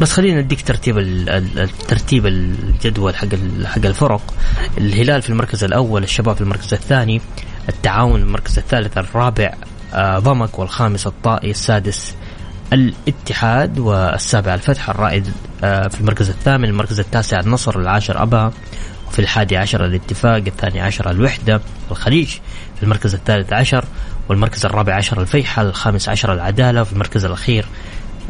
بس 0.00 0.12
خلينا 0.12 0.40
نديك 0.40 0.62
ترتيب 0.62 0.98
الترتيب 0.98 2.26
الجدول 2.26 3.16
حق 3.16 3.28
حق 3.64 3.86
الفرق. 3.86 4.34
الهلال 4.78 5.22
في 5.22 5.30
المركز 5.30 5.64
الأول 5.64 6.02
الشباب 6.02 6.36
في 6.36 6.40
المركز 6.40 6.74
الثاني 6.74 7.20
التعاون 7.68 8.20
المركز 8.20 8.58
الثالث 8.58 8.98
الرابع 8.98 9.54
آه، 9.94 10.18
ضمك 10.18 10.58
والخامس 10.58 11.06
الطائي 11.06 11.50
السادس 11.50 12.14
الاتحاد 12.72 13.78
والسابع 13.78 14.54
الفتح 14.54 14.90
الرائد 14.90 15.32
آه، 15.64 15.88
في 15.88 16.00
المركز 16.00 16.28
الثامن 16.28 16.64
المركز 16.64 17.00
التاسع 17.00 17.40
النصر 17.40 17.78
العاشر 17.78 18.22
أبها 18.22 18.52
وفي 19.08 19.18
الحادي 19.18 19.56
عشر 19.56 19.84
الاتفاق 19.84 20.42
الثاني 20.46 20.80
عشر 20.80 21.10
الوحدة 21.10 21.60
الخليج 21.90 22.28
في 22.76 22.82
المركز 22.82 23.14
الثالث 23.14 23.52
عشر 23.52 23.84
والمركز 24.28 24.66
الرابع 24.66 24.94
عشر 24.94 25.20
الفيحة 25.20 25.62
الخامس 25.62 26.08
عشر 26.08 26.32
العدالة 26.32 26.80
وفي 26.82 26.92
المركز 26.92 27.24
الأخير 27.24 27.66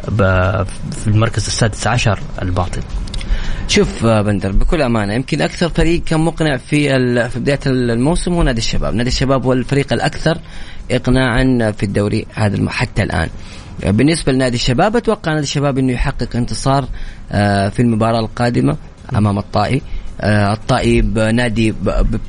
في 0.07 1.07
المركز 1.07 1.47
السادس 1.47 1.87
عشر 1.87 2.21
الباطن. 2.43 2.83
شوف 3.69 4.05
آه، 4.05 4.23
بندر 4.23 4.53
بكل 4.53 4.83
أمانة 4.83 5.15
يمكن 5.15 5.41
أكثر 5.41 5.69
فريق 5.69 6.05
كان 6.05 6.21
مقنع 6.21 6.57
في 6.57 6.89
في 7.29 7.41
بداية 7.41 7.61
الموسم 7.67 8.33
هو 8.33 8.43
نادي 8.43 8.59
الشباب، 8.59 8.95
نادي 8.95 9.09
الشباب 9.09 9.45
هو 9.45 9.53
الفريق 9.53 9.93
الأكثر 9.93 10.39
اقناعا 10.91 11.73
في 11.77 11.83
الدوري 11.83 12.27
هذا 12.35 12.71
حتى 12.71 13.03
الآن. 13.03 13.29
بالنسبة 13.87 14.33
لنادي 14.33 14.57
الشباب 14.57 14.97
أتوقع 14.97 15.33
نادي 15.33 15.43
الشباب 15.43 15.79
إنه 15.79 15.93
يحقق 15.93 16.37
انتصار 16.37 16.89
آه، 17.33 17.69
في 17.69 17.83
المباراة 17.83 18.21
القادمة 18.21 18.77
أمام 19.17 19.39
الطائي. 19.39 19.77
آه، 19.77 19.98
الطائب 20.21 21.19
نادي 21.19 21.75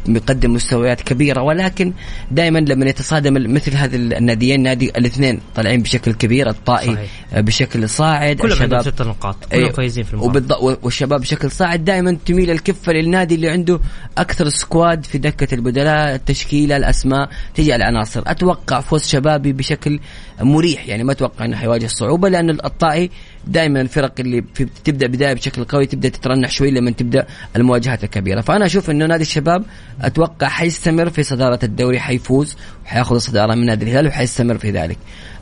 بيقدم 0.07 0.53
مستويات 0.53 1.01
كبيرة 1.01 1.41
ولكن 1.41 1.93
دائما 2.31 2.59
لما 2.59 2.85
يتصادم 2.85 3.53
مثل 3.53 3.75
هذه 3.75 3.95
الناديين 3.95 4.63
نادي 4.63 4.89
الاثنين 4.89 5.39
طالعين 5.55 5.81
بشكل 5.81 6.13
كبير 6.13 6.49
الطائي 6.49 6.95
صحيح. 6.95 7.39
بشكل 7.39 7.89
صاعد 7.89 8.35
كلهم 8.35 8.51
الشباب 8.51 8.81
ست 8.81 9.01
نقاط 9.01 9.45
كلهم 9.51 9.63
إيه، 9.63 9.71
فايزين 9.71 10.03
في 10.03 10.13
المباراة 10.13 10.77
والشباب 10.83 11.21
بشكل 11.21 11.51
صاعد 11.51 11.85
دائما 11.85 12.17
تميل 12.25 12.51
الكفة 12.51 12.93
للنادي 12.93 13.35
اللي 13.35 13.49
عنده 13.49 13.79
أكثر 14.17 14.49
سكواد 14.49 15.05
في 15.05 15.17
دكة 15.17 15.55
البدلاء 15.55 16.15
التشكيله 16.15 16.77
الأسماء 16.77 17.29
تجي 17.55 17.75
العناصر 17.75 18.23
أتوقع 18.27 18.79
فوز 18.79 19.07
شبابي 19.07 19.53
بشكل 19.53 19.99
مريح 20.41 20.87
يعني 20.87 21.03
ما 21.03 21.11
أتوقع 21.11 21.45
إنه 21.45 21.57
حيواجه 21.57 21.87
صعوبة 21.87 22.29
لأن 22.29 22.49
الطائي 22.49 23.09
دائما 23.47 23.81
الفرق 23.81 24.13
اللي 24.19 24.43
تبدأ 24.83 25.07
بداية 25.07 25.33
بشكل 25.33 25.63
قوي 25.63 25.85
تبدأ 25.85 26.09
تترنح 26.09 26.49
شوي 26.49 26.71
لما 26.71 26.91
تبدأ 26.91 27.25
المواجهات 27.55 28.03
الكبيرة. 28.03 28.41
فأنا 28.41 28.65
أشوف 28.65 28.89
إنه 28.89 29.05
نادي 29.05 29.21
الشباب 29.21 29.63
أتوقع 30.01 30.47
حيستمر 30.47 31.09
في 31.09 31.23
صدارة 31.23 31.59
الدوري 31.63 31.99
حيفوز 31.99 32.55
وحيأخذ 32.85 33.15
الصدارة 33.15 33.55
من 33.55 33.65
نادي 33.65 33.85
الهلال 33.85 34.07
وحيستمر 34.07 34.57
في 34.57 34.71
ذلك. 34.71 34.97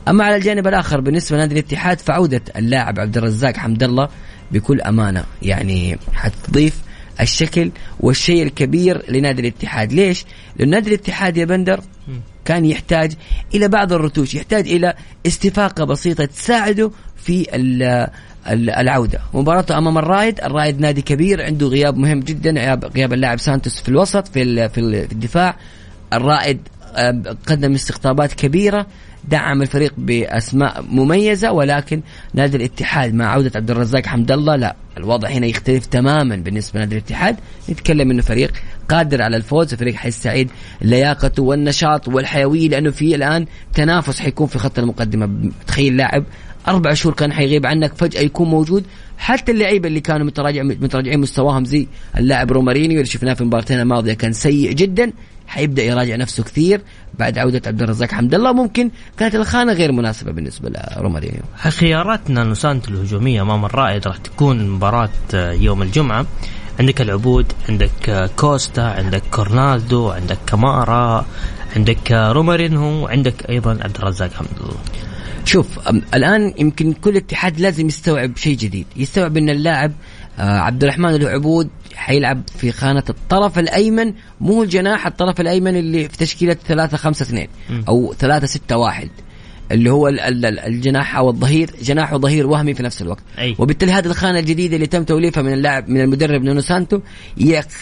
أما 0.08 0.24
على 0.24 0.36
الجانب 0.36 0.66
الآخر 0.66 1.00
بالنسبة 1.00 1.36
لنادي 1.36 1.54
الاتحاد 1.54 1.98
فعودة 1.98 2.42
اللاعب 2.56 3.00
عبد 3.00 3.16
الرزاق 3.16 3.56
حمد 3.56 3.82
الله 3.82 4.08
بكل 4.52 4.80
أمانة 4.80 5.24
يعني 5.42 5.98
حتضيف 6.12 6.80
الشكل 7.20 7.70
والشيء 8.00 8.42
الكبير 8.42 9.02
لنادي 9.08 9.42
الاتحاد. 9.42 9.92
ليش؟ 9.92 10.24
لأن 10.56 10.70
نادي 10.70 10.88
الاتحاد 10.88 11.36
يا 11.36 11.44
بندر 11.44 11.80
كان 12.44 12.64
يحتاج 12.64 13.12
إلى 13.54 13.68
بعض 13.68 13.92
الرتوش 13.92 14.34
يحتاج 14.34 14.68
إلى 14.68 14.94
استفاقة 15.26 15.84
بسيطة 15.84 16.24
تساعده 16.24 16.90
في 17.28 17.46
العودة. 18.50 19.20
مباراته 19.34 19.78
أمام 19.78 19.98
الرايد 19.98 20.40
الرايد 20.40 20.80
نادي 20.80 21.02
كبير 21.02 21.42
عنده 21.42 21.66
غياب 21.66 21.96
مهم 21.96 22.20
جدا 22.20 22.50
غياب 22.96 23.12
اللاعب 23.12 23.38
سانتوس 23.38 23.80
في 23.80 23.88
الوسط 23.88 24.28
في 24.28 24.68
في 24.68 24.78
الدفاع. 25.12 25.56
الرائد 26.12 26.60
قدم 27.46 27.74
استقطابات 27.74 28.32
كبيرة. 28.32 28.86
دعم 29.30 29.62
الفريق 29.62 29.94
بأسماء 29.98 30.84
مميزة 30.90 31.52
ولكن 31.52 32.02
نادي 32.34 32.56
الاتحاد 32.56 33.14
مع 33.14 33.26
عودة 33.26 33.50
عبد 33.56 33.70
الرزاق 33.70 34.06
حمد 34.06 34.32
الله 34.32 34.56
لا 34.56 34.76
الوضع 34.96 35.28
هنا 35.28 35.46
يختلف 35.46 35.86
تماما 35.86 36.36
بالنسبة 36.36 36.78
لنادي 36.78 36.96
الاتحاد. 36.96 37.36
نتكلم 37.70 38.10
إنه 38.10 38.22
فريق 38.22 38.52
قادر 38.88 39.22
على 39.22 39.36
الفوز 39.36 39.74
فريق 39.74 39.94
حيستعيد 39.94 40.50
لياقته 40.80 41.42
والنشاط 41.42 42.08
والحيوية 42.08 42.68
لأنه 42.68 42.90
في 42.90 43.14
الآن 43.14 43.46
تنافس 43.74 44.20
حيكون 44.20 44.46
في 44.46 44.58
خط 44.58 44.78
المقدمة. 44.78 45.50
تخيل 45.66 45.96
لاعب 45.96 46.24
أربع 46.68 46.94
شهور 46.94 47.14
كان 47.14 47.32
حيغيب 47.32 47.66
عنك 47.66 47.94
فجأة 47.94 48.20
يكون 48.20 48.48
موجود. 48.48 48.84
حتى 49.18 49.52
اللعيبة 49.52 49.88
اللي 49.88 50.00
كانوا 50.00 50.26
متراجع 50.26 50.62
متراجعين 50.62 51.20
مستواهم 51.20 51.64
زي 51.64 51.86
اللاعب 52.18 52.52
رومارينيو 52.52 52.96
اللي 52.96 53.10
شفناه 53.10 53.34
في 53.34 53.40
المباراتين 53.40 53.80
الماضية 53.80 54.12
كان 54.12 54.32
سيء 54.32 54.72
جدا. 54.72 55.12
حيبدأ 55.48 55.82
يراجع 55.82 56.16
نفسه 56.16 56.42
كثير 56.42 56.80
بعد 57.18 57.38
عودة 57.38 57.62
عبد 57.66 57.82
الرزاق 57.82 58.12
حمد 58.12 58.34
الله. 58.34 58.52
ممكن 58.52 58.90
كانت 59.18 59.34
الخانة 59.34 59.72
غير 59.72 59.92
مناسبة 59.92 60.32
بالنسبة 60.32 60.70
لرومارينيو 60.70 61.42
خيارات 61.56 62.44
نونو 62.44 62.66
سانتو 62.66 62.88
الهجومية 62.88 63.42
أمام 63.42 63.64
الرائد 63.64 64.06
راح 64.06 64.16
تكون 64.16 64.70
مباراة 64.70 65.10
يوم 65.34 65.82
الجمعة. 65.82 66.26
عندك 66.80 67.00
العبود 67.00 67.52
عندك 67.68 68.30
كوستا 68.36 68.80
عندك 68.80 69.22
كورنادو 69.30 70.10
عندك 70.10 70.38
كمارا 70.46 71.26
عندك 71.76 72.12
رومارينيو 72.12 73.04
وعندك 73.04 73.50
أيضا 73.50 73.70
عبد 73.70 73.96
الرزاق 73.96 74.32
حمد 74.32 74.48
الله. 74.60 74.76
شوف 75.44 75.88
الآن 76.14 76.54
يمكن 76.58 76.92
كل 76.92 77.16
اتحادي 77.16 77.60
لازم 77.60 77.86
يستوعب 77.86 78.36
شيء 78.36 78.56
جديد. 78.56 78.86
يستوعب 78.96 79.36
إن 79.36 79.50
اللاعب 79.50 79.92
آه، 80.38 80.58
عبد 80.58 80.84
الرحمن 80.84 81.14
العبود 81.14 81.68
حيلعب 81.98 82.42
في 82.58 82.72
خانة 82.72 83.04
الطرف 83.08 83.58
الأيمن 83.58 84.12
مو 84.40 84.62
الجناح 84.62 85.06
الطرف 85.06 85.40
الأيمن 85.40 85.76
اللي 85.76 86.08
في 86.08 86.16
تشكيلة 86.16 86.56
3 86.68 86.96
5 86.96 87.22
2 87.22 87.48
أو 87.88 88.14
3 88.18 88.46
6 88.46 88.76
1 88.76 89.08
اللي 89.72 89.90
هو 89.90 90.08
الجناح 90.08 91.16
أو 91.16 91.30
الظهير 91.30 91.70
جناح 91.82 92.12
وظهير 92.12 92.46
وهمي 92.46 92.74
في 92.74 92.82
نفس 92.82 93.02
الوقت. 93.02 93.22
أي. 93.38 93.56
وبالتالي 93.58 93.92
هذه 93.92 94.06
الخانة 94.06 94.38
الجديدة 94.38 94.76
اللي 94.76 94.86
تم 94.86 95.04
توليفها 95.04 95.42
من 95.42 95.52
اللاعب 95.52 95.88
من 95.88 96.00
المدرب 96.00 96.42
نونو 96.42 96.60
سانتو 96.60 97.00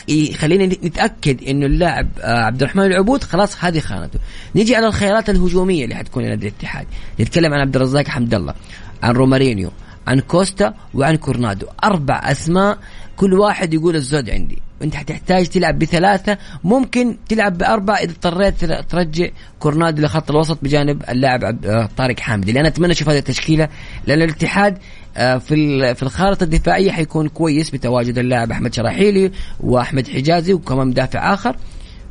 يخلينا 0.09 0.67
نتأكد 0.67 1.45
إنه 1.45 1.67
اللاعب 1.67 2.09
آه، 2.21 2.43
عبد 2.45 2.63
الرحمن 2.63 2.85
العبود 2.85 3.23
خلاص 3.25 3.65
هذه 3.65 3.81
خانته. 3.81 4.19
نيجي 4.55 4.77
على 4.77 4.87
الخيارات 4.87 5.31
الهجومية 5.31 5.85
اللي 5.85 5.95
حتكون 5.95 6.25
لنادي 6.25 6.49
الاتحاد. 6.49 6.87
نتكلم 7.21 7.55
عن 7.55 7.61
عبد 7.61 7.77
الرزاق 7.77 8.09
حمد 8.09 8.35
الله 8.35 8.55
عن 9.03 9.15
رومارينيو 9.15 9.71
عن 10.07 10.21
كوستا 10.21 10.75
وعن 10.95 11.17
كورنادو. 11.17 11.67
أربع 11.85 12.21
أسماء 12.25 12.79
كل 13.17 13.35
واحد 13.35 13.75
يقول 13.75 13.97
الزود 13.97 14.31
عندي. 14.31 14.59
انت 14.83 14.95
حتحتاج 14.95 15.47
تلعب 15.47 15.79
بثلاثة 15.79 16.39
ممكن 16.65 17.17
تلعب 17.29 17.59
بأربعة 17.59 17.97
إذا 17.97 18.11
اضطريت 18.11 18.65
ترجع 18.65 19.29
كورنادو 19.59 20.03
لخط 20.03 20.31
الوسط 20.31 20.59
بجانب 20.63 21.03
اللاعب 21.09 21.65
آه، 21.67 21.89
طارق 21.97 22.21
حامدي. 22.21 22.53
لأن 22.53 22.67
أتمنى 22.67 22.93
أشوف 22.93 23.09
هذه 23.09 23.19
التشكيلة 23.19 23.69
لأن 24.07 24.23
الاتحاد 24.23 24.79
آه، 25.17 25.39
في 25.39 25.95
في 25.95 26.03
الخارطة 26.03 26.45
الدفاعية 26.45 26.91
حيكون 26.91 27.29
كويس 27.29 27.71
بتواجد 27.71 28.19
اللاعب 28.19 28.51
أحمد 28.51 28.75
شراحيلي 28.75 29.33
وأحمد 29.61 30.09
حجازي 30.09 30.55
وكمان 30.55 30.87
مدافع 30.87 31.35
آخر. 31.35 31.57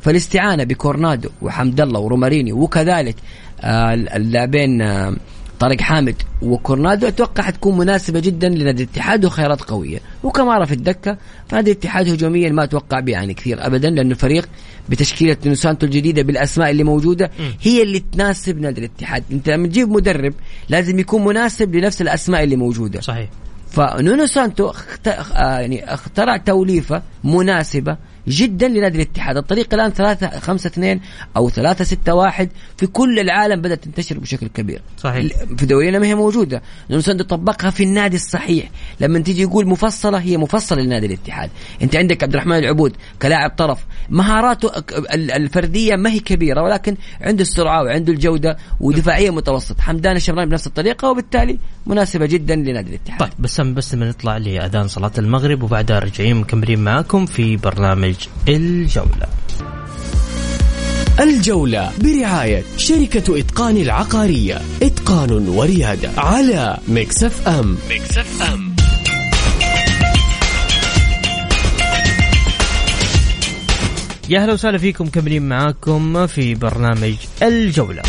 فالاستعانة 0.00 0.64
بكورنادو 0.64 1.28
وحمد 1.42 1.80
الله 1.80 2.00
وروماريني 2.00 2.52
وكذلك 2.52 3.16
آه، 3.60 3.94
اللاعبين 3.94 4.82
طارق 5.60 5.80
حامد 5.80 6.14
وكورنادو 6.42 7.08
أتوقع 7.08 7.42
حتكون 7.42 7.78
مناسبة 7.78 8.20
جدا 8.20 8.48
لنادي 8.48 8.82
الاتحاد 8.82 9.24
وخيارات 9.24 9.62
قوية. 9.62 9.98
وكمارا 10.22 10.64
في 10.64 10.72
الدكة 10.72 11.18
فنادي 11.48 11.72
الاتحاد 11.72 12.08
هجوميا 12.08 12.50
ما 12.50 12.64
أتوقع 12.64 13.00
بيعني 13.00 13.34
كثير 13.34 13.66
ابدا 13.66 13.90
لأنه 13.90 14.14
فريق 14.14 14.48
بتشكيلة 14.88 15.36
نوسانتو 15.46 15.86
الجديدة 15.86 16.22
بالأسماء 16.22 16.70
اللي 16.70 16.84
موجودة 16.84 17.30
هي 17.62 17.82
اللي 17.82 18.02
تناسب 18.12 18.60
نادي 18.60 18.80
الاتحاد. 18.80 19.24
أنت 19.32 19.48
لما 19.48 19.66
تجيب 19.66 19.88
مدرب 19.88 20.34
لازم 20.68 20.98
يكون 20.98 21.24
مناسب 21.24 21.74
لنفس 21.74 22.02
الأسماء 22.02 22.44
اللي 22.44 22.56
موجودة. 22.56 23.00
صحيح. 23.00 23.28
فنونو 23.70 24.26
سانتو 24.26 24.70
اخت... 24.70 25.08
آه 25.08 25.58
يعني 25.58 25.94
اخترع 25.94 26.36
توليفة 26.36 27.02
مناسبة 27.24 27.96
جدا 28.28 28.68
لنادي 28.68 28.96
الاتحاد. 28.96 29.36
الطريقة 29.36 29.74
الآن 29.74 29.90
ثلاثة 29.90 30.38
خمسة 30.40 30.68
اثنين 30.68 31.00
أو 31.36 31.50
ثلاثة 31.50 31.84
ستة 31.84 32.14
واحد 32.14 32.48
في 32.76 32.86
كل 32.86 33.18
العالم 33.18 33.60
بدأت 33.60 33.84
تنتشر 33.84 34.18
بشكل 34.18 34.46
كبير. 34.46 34.82
صحيح. 34.98 35.32
في 35.58 35.66
دورينا 35.66 35.98
ما 35.98 36.06
هي 36.06 36.14
موجودة. 36.14 36.62
لأنه 36.88 37.02
سندو 37.02 37.24
طبقها 37.24 37.70
في 37.70 37.82
النادي 37.82 38.16
الصحيح. 38.16 38.70
لما 39.00 39.18
تيجي 39.18 39.42
يقول 39.42 39.66
مفصلة 39.66 40.18
هي 40.18 40.36
مفصلة 40.36 40.82
لنادي 40.82 41.06
الاتحاد. 41.06 41.50
أنت 41.82 41.96
عندك 41.96 42.22
عبد 42.22 42.34
الرحمن 42.34 42.58
العبود 42.58 42.92
كلاعب 43.22 43.50
طرف. 43.50 43.78
مهاراته 44.10 44.70
الفردية 45.14 45.96
ما 45.96 46.10
هي 46.10 46.20
كبيرة 46.20 46.62
ولكن 46.62 46.96
عنده 47.20 47.42
السرعة 47.42 47.82
وعنده 47.82 48.12
الجودة 48.12 48.56
ودفاعية 48.80 49.30
متوسط 49.30 49.80
حمدان 49.80 50.16
الشمراني 50.16 50.50
بنفس 50.50 50.66
الطريقة 50.66 51.10
وبالتالي 51.10 51.58
مناسبة 51.86 52.26
جدا 52.26 52.56
لنادي 52.56 52.90
الاتحاد. 52.90 53.20
طيب 53.20 53.30
بس 53.38 53.60
بس 53.60 53.94
نطلع 53.94 54.36
لأذان 54.36 54.88
صلاة 54.88 55.12
المغرب 55.18 55.62
وبعدها 55.62 55.98
راجعين 55.98 56.36
مكملين 56.36 56.84
معاكم 56.84 57.26
في 57.26 57.56
برنامج 57.56 58.15
الجولة. 58.48 59.26
الجولة 61.20 61.90
برعاية 62.00 62.62
شركة 62.76 63.40
إتقان 63.40 63.76
العقارية. 63.76 64.60
إتقان 64.82 65.48
وريادة 65.48 66.10
على 66.18 66.78
Mix 66.88 67.48
FM. 67.48 67.76
Mix 67.90 68.42
FM. 68.42 68.76
يا 74.28 74.42
أهلا 74.42 74.52
وسهلا 74.52 74.78
فيكم 74.78 75.04
مكملين 75.04 75.48
معاكم 75.48 76.26
في 76.26 76.54
برنامج 76.54 77.14
الجولة. 77.42 78.02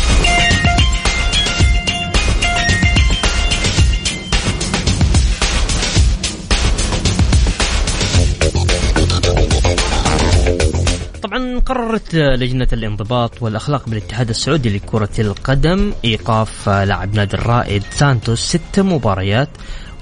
قررت 11.78 12.14
لجنة 12.14 12.68
الانضباط 12.72 13.42
والأخلاق 13.42 13.88
بالاتحاد 13.88 14.28
السعودي 14.28 14.76
لكرة 14.76 15.08
القدم 15.18 15.92
إيقاف 16.04 16.68
لاعب 16.68 17.14
نادي 17.14 17.36
الرائد 17.36 17.82
سانتوس 17.90 18.40
ست 18.40 18.80
مباريات 18.80 19.48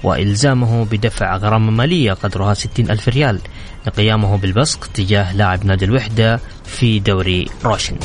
وإلزامه 0.03 0.85
بدفع 0.85 1.37
غرامة 1.37 1.71
مالية 1.71 2.13
قدرها 2.13 2.53
60 2.53 2.89
ألف 2.91 3.09
ريال 3.09 3.39
لقيامه 3.87 4.37
بالبصق 4.37 4.89
تجاه 4.93 5.35
لاعب 5.35 5.65
نادي 5.65 5.85
الوحدة 5.85 6.39
في 6.65 6.99
دوري 6.99 7.45
روشن. 7.65 7.95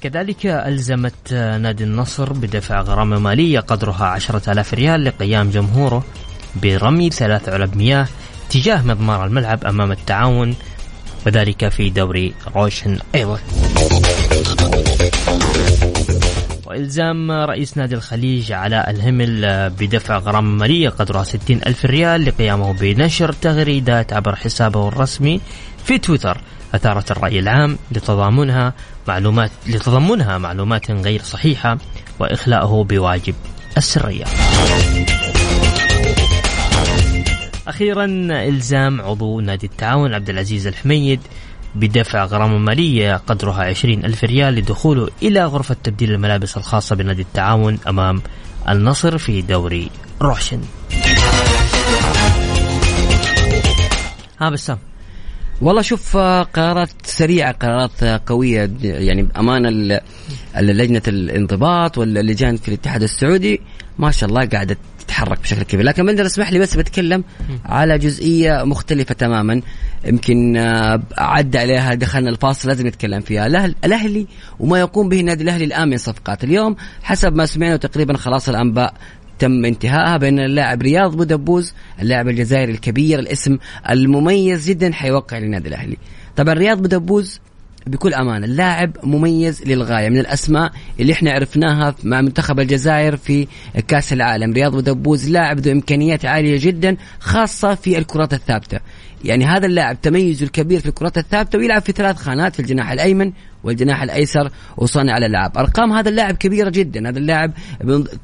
كذلك 0.00 0.46
ألزمت 0.46 1.32
نادي 1.34 1.84
النصر 1.84 2.32
بدفع 2.32 2.80
غرامة 2.80 3.18
مالية 3.18 3.60
قدرها 3.60 4.04
عشرة 4.04 4.52
آلاف 4.52 4.74
ريال 4.74 5.04
لقيام 5.04 5.50
جمهوره 5.50 6.04
برمي 6.62 7.10
ثلاث 7.10 7.48
علب 7.48 7.76
مياه 7.76 8.06
تجاه 8.50 8.82
مضمار 8.82 9.24
الملعب 9.24 9.64
أمام 9.64 9.92
التعاون 9.92 10.54
وذلك 11.26 11.68
في 11.68 11.90
دوري 11.90 12.34
روشن. 12.56 12.98
أيضا 13.14 13.38
وإلزام 16.66 17.30
رئيس 17.30 17.76
نادي 17.76 17.94
الخليج 17.94 18.52
علاء 18.52 18.90
الهمل 18.90 19.70
بدفع 19.70 20.18
غرامة 20.18 20.50
مالية 20.50 20.88
قدرها 20.88 21.22
60 21.22 21.60
ألف 21.66 21.84
ريال 21.84 22.24
لقيامه 22.24 22.72
بنشر 22.72 23.32
تغريدات 23.32 24.12
عبر 24.12 24.36
حسابه 24.36 24.88
الرسمي 24.88 25.40
في 25.84 25.98
تويتر. 25.98 26.40
أثارت 26.74 27.10
الرأي 27.10 27.38
العام 27.38 27.78
لتضامنها 27.92 28.72
معلومات 29.08 29.50
لتضمنها 29.66 30.38
معلومات 30.38 30.90
غير 30.90 31.22
صحيحة 31.22 31.78
وإخلاءه 32.18 32.84
بواجب 32.84 33.34
السرية. 33.76 34.24
أخيرا 37.68 38.04
إلزام 38.48 39.00
عضو 39.00 39.40
نادي 39.40 39.66
التعاون 39.66 40.14
عبد 40.14 40.30
العزيز 40.30 40.66
الحميد 40.66 41.20
بدفع 41.74 42.24
غرامة 42.24 42.58
مالية 42.58 43.16
قدرها 43.16 43.64
20 43.64 44.04
ألف 44.04 44.24
ريال 44.24 44.54
لدخوله 44.54 45.08
إلى 45.22 45.44
غرفة 45.44 45.76
تبديل 45.84 46.12
الملابس 46.12 46.56
الخاصة 46.56 46.96
بنادي 46.96 47.22
التعاون 47.22 47.78
أمام 47.88 48.22
النصر 48.68 49.18
في 49.18 49.42
دوري 49.42 49.90
روشن 50.22 50.60
ها 54.40 54.50
بسام. 54.50 54.78
والله 55.60 55.82
شوف 55.82 56.16
قرارات 56.16 56.90
سريعة 57.04 57.52
قرارات 57.52 58.04
قوية 58.04 58.70
يعني 58.82 59.28
أمانة 59.36 60.00
لجنة 60.56 61.02
الانضباط 61.08 61.98
واللجان 61.98 62.56
في 62.56 62.68
الاتحاد 62.68 63.02
السعودي 63.02 63.60
ما 63.98 64.10
شاء 64.10 64.28
الله 64.28 64.46
قاعدة 64.46 64.76
تتحرك 65.08 65.40
بشكل 65.40 65.62
كبير. 65.62 65.84
لكن 65.84 66.06
بندر 66.06 66.26
اسمح 66.26 66.52
لي 66.52 66.58
بس 66.58 66.76
بتكلم 66.76 67.24
على 67.64 67.98
جزئية 67.98 68.64
مختلفة 68.64 69.14
تماما. 69.14 69.62
يمكن 70.04 70.56
آه، 70.56 71.02
عدى 71.18 71.58
عليها 71.58 71.94
دخلنا 71.94 72.30
الفاصل 72.30 72.68
لازم 72.68 72.86
نتكلم 72.86 73.20
فيها. 73.20 73.46
الأهلي 73.84 74.26
وما 74.60 74.78
يقوم 74.78 75.08
به 75.08 75.20
النادي 75.20 75.42
الأهلي 75.42 75.64
الآن 75.64 75.88
من 75.88 75.96
صفقات. 75.96 76.44
اليوم 76.44 76.76
حسب 77.02 77.34
ما 77.36 77.46
سمعنا 77.46 77.76
تقريبا 77.76 78.16
خلاص 78.16 78.48
الأنباء 78.48 78.94
تم 79.38 79.64
انتهائها 79.64 80.16
بين 80.16 80.40
اللاعب 80.40 80.82
رياض 80.82 81.16
بودبوز 81.16 81.74
اللاعب 82.02 82.28
الجزائري 82.28 82.72
الكبير 82.72 83.18
الاسم 83.18 83.58
المميز 83.90 84.68
جدا 84.68 84.92
حيوقع 84.92 85.38
للنادي 85.38 85.68
الأهلي. 85.68 85.96
طبعا 86.36 86.54
رياض 86.54 86.82
بودبوز 86.82 87.40
بكل 87.88 88.14
أمانة 88.14 88.46
اللاعب 88.46 88.96
مميز 89.02 89.62
للغاية 89.62 90.08
من 90.08 90.18
الأسماء 90.18 90.72
اللي 91.00 91.12
إحنا 91.12 91.32
عرفناها 91.32 91.94
مع 92.04 92.20
منتخب 92.20 92.60
الجزائر 92.60 93.16
في 93.16 93.46
كأس 93.88 94.12
العالم. 94.12 94.52
رياض 94.52 94.74
ودبوز 94.74 95.30
لاعب 95.30 95.58
ذو 95.58 95.72
إمكانيات 95.72 96.24
عالية 96.24 96.58
جدا 96.60 96.96
خاصة 97.20 97.74
في 97.74 97.98
الكرات 97.98 98.32
الثابتة. 98.34 98.80
يعني 99.24 99.44
هذا 99.44 99.66
اللاعب 99.66 100.00
تميزه 100.00 100.46
الكبير 100.46 100.80
في 100.80 100.86
الكرات 100.86 101.18
الثابته 101.18 101.58
ويلعب 101.58 101.82
في 101.82 101.92
ثلاث 101.92 102.16
خانات 102.16 102.54
في 102.54 102.60
الجناح 102.60 102.90
الأيمن 102.90 103.32
والجناح 103.64 104.02
الأيسر 104.02 104.50
وصانع 104.76 105.16
الألعاب. 105.16 105.58
أرقام 105.58 105.92
هذا 105.92 106.08
اللاعب 106.08 106.36
كبيرة 106.36 106.70
جدا. 106.70 107.08
هذا 107.08 107.18
اللاعب 107.18 107.52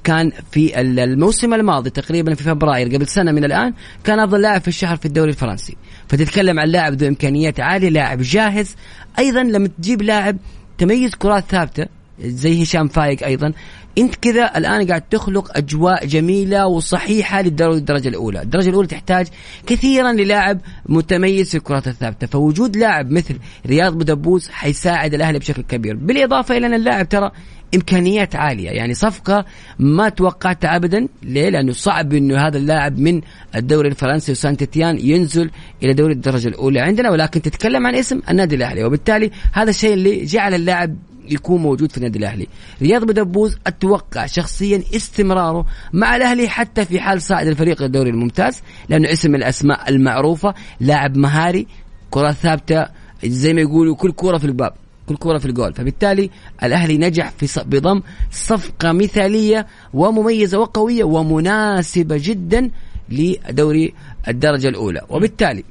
كان 0.05 0.33
في 0.51 0.81
الموسم 0.81 1.55
الماضي 1.55 1.91
تقريبا 1.91 2.35
في 2.35 2.45
فبراير 2.45 2.95
قبل 2.95 3.07
سنة 3.07 3.33
من 3.33 3.45
الآن 3.45 3.73
كان 4.05 4.19
أفضل 4.19 4.41
لاعب 4.41 4.61
في 4.61 4.69
الشهر 4.69 4.97
في 4.97 5.07
الدوري 5.07 5.31
الفرنسي. 5.31 5.77
فتتكلم 6.09 6.61
عن 6.61 6.69
لاعب 6.69 6.93
ذو 6.93 7.09
إمكانيات 7.09 7.61
عالية 7.61 7.89
لاعب 7.89 8.23
جاهز. 8.23 8.77
أيضا 9.19 9.43
لما 9.43 9.69
تجيب 9.69 10.03
لاعب 10.03 10.37
تميز 10.79 11.15
كرات 11.15 11.45
ثابتة 11.51 11.87
زي 12.21 12.63
هشام 12.63 12.89
فايق 12.89 13.25
أيضا 13.25 13.53
انت 13.99 14.15
كذا 14.15 14.59
الآن 14.59 14.87
قاعد 14.87 15.03
تخلق 15.03 15.57
أجواء 15.57 16.07
جميلة 16.07 16.67
وصحيحة 16.67 17.43
للدرجه 17.43 18.09
الأولى، 18.09 18.43
الدرجة 18.43 18.69
الأولى 18.69 18.89
تحتاج 18.89 19.27
كثيرا 19.67 20.13
للاعب 20.13 20.61
متميز 20.87 21.51
في 21.51 21.57
الكرات 21.57 21.89
الثابتة، 21.89 22.27
فوجود 22.27 22.77
لاعب 22.77 23.11
مثل 23.11 23.39
رياض 23.67 23.99
بودبوز 23.99 24.49
حيساعد 24.49 25.15
الأهلي 25.15 25.39
بشكل 25.39 25.63
كبير، 25.63 25.97
بالإضافة 25.97 26.57
إلى 26.57 26.67
أن 26.67 26.75
اللاعب 26.75 27.09
ترى 27.09 27.31
إمكانيات 27.75 28.37
عالية. 28.37 28.71
يعني 28.71 28.95
صفقة 28.95 29.45
ما 29.79 30.09
توقعتها 30.09 30.77
ابدا. 30.77 31.09
ليه؟ 31.23 31.49
لأنه 31.49 31.73
صعب 31.73 32.13
إنه 32.13 32.47
هذا 32.47 32.59
اللاعب 32.59 32.99
من 32.99 33.21
الدوري 33.55 33.89
الفرنسي 33.89 34.33
وسانتيتيان 34.33 34.99
ينزل 34.99 35.51
إلى 35.83 35.93
دوري 35.93 36.13
الدرجة 36.13 36.49
الأولى 36.49 36.81
عندنا. 36.81 37.11
ولكن 37.11 37.43
تتكلم 37.43 37.87
عن 37.87 37.95
اسم 37.95 38.21
النادي 38.31 38.57
الأهلي. 38.57 38.85
وبالتالي 38.85 39.31
هذا 39.53 39.71
الشيء 39.71 39.95
اللي 39.95 40.25
جعل 40.25 40.55
اللاعب 40.55 40.97
يكون 41.29 41.63
موجود 41.63 41.91
في 41.91 41.99
النادي 41.99 42.19
الأهلي. 42.19 42.47
رياض 42.83 43.05
بدبوز 43.05 43.59
أتوقع 43.67 44.27
شخصيا 44.27 44.83
استمراره 44.97 45.67
مع 45.93 46.17
الأهلي 46.17 46.49
حتى 46.49 46.85
في 46.85 47.01
حال 47.01 47.23
صعد 47.23 47.47
الفريق 47.47 47.83
للدوري 47.83 48.11
الممتاز 48.11 48.63
لأنه 48.89 49.13
اسم 49.13 49.35
الأسماء 49.35 49.89
المعروفة 49.89 50.55
لاعب 50.81 51.17
مهاري 51.17 51.67
كرة 52.11 52.33
ثابتة 52.33 52.87
زي 53.25 53.53
ما 53.53 53.61
يقولوا 53.61 53.97
كل 53.97 54.13
كره 54.13 54.39
في 54.39 54.45
الباب 54.45 54.73
كل 55.07 55.17
كرة 55.17 55.39
في 55.39 55.47
الجول. 55.47 55.75
فبالتالي 55.75 56.31
الأهلي 56.63 56.99
نجح 56.99 57.33
في 57.39 57.61
بضم 57.67 58.03
صفقة 58.31 58.93
مثالية 58.93 59.67
ومميزة 59.95 60.59
وقوية 60.59 61.05
ومناسبة 61.05 62.21
جدا 62.23 62.71
لدوري 63.09 63.95
الدرجة 64.29 64.69
الأولى. 64.69 65.01
وبالتالي 65.09 65.65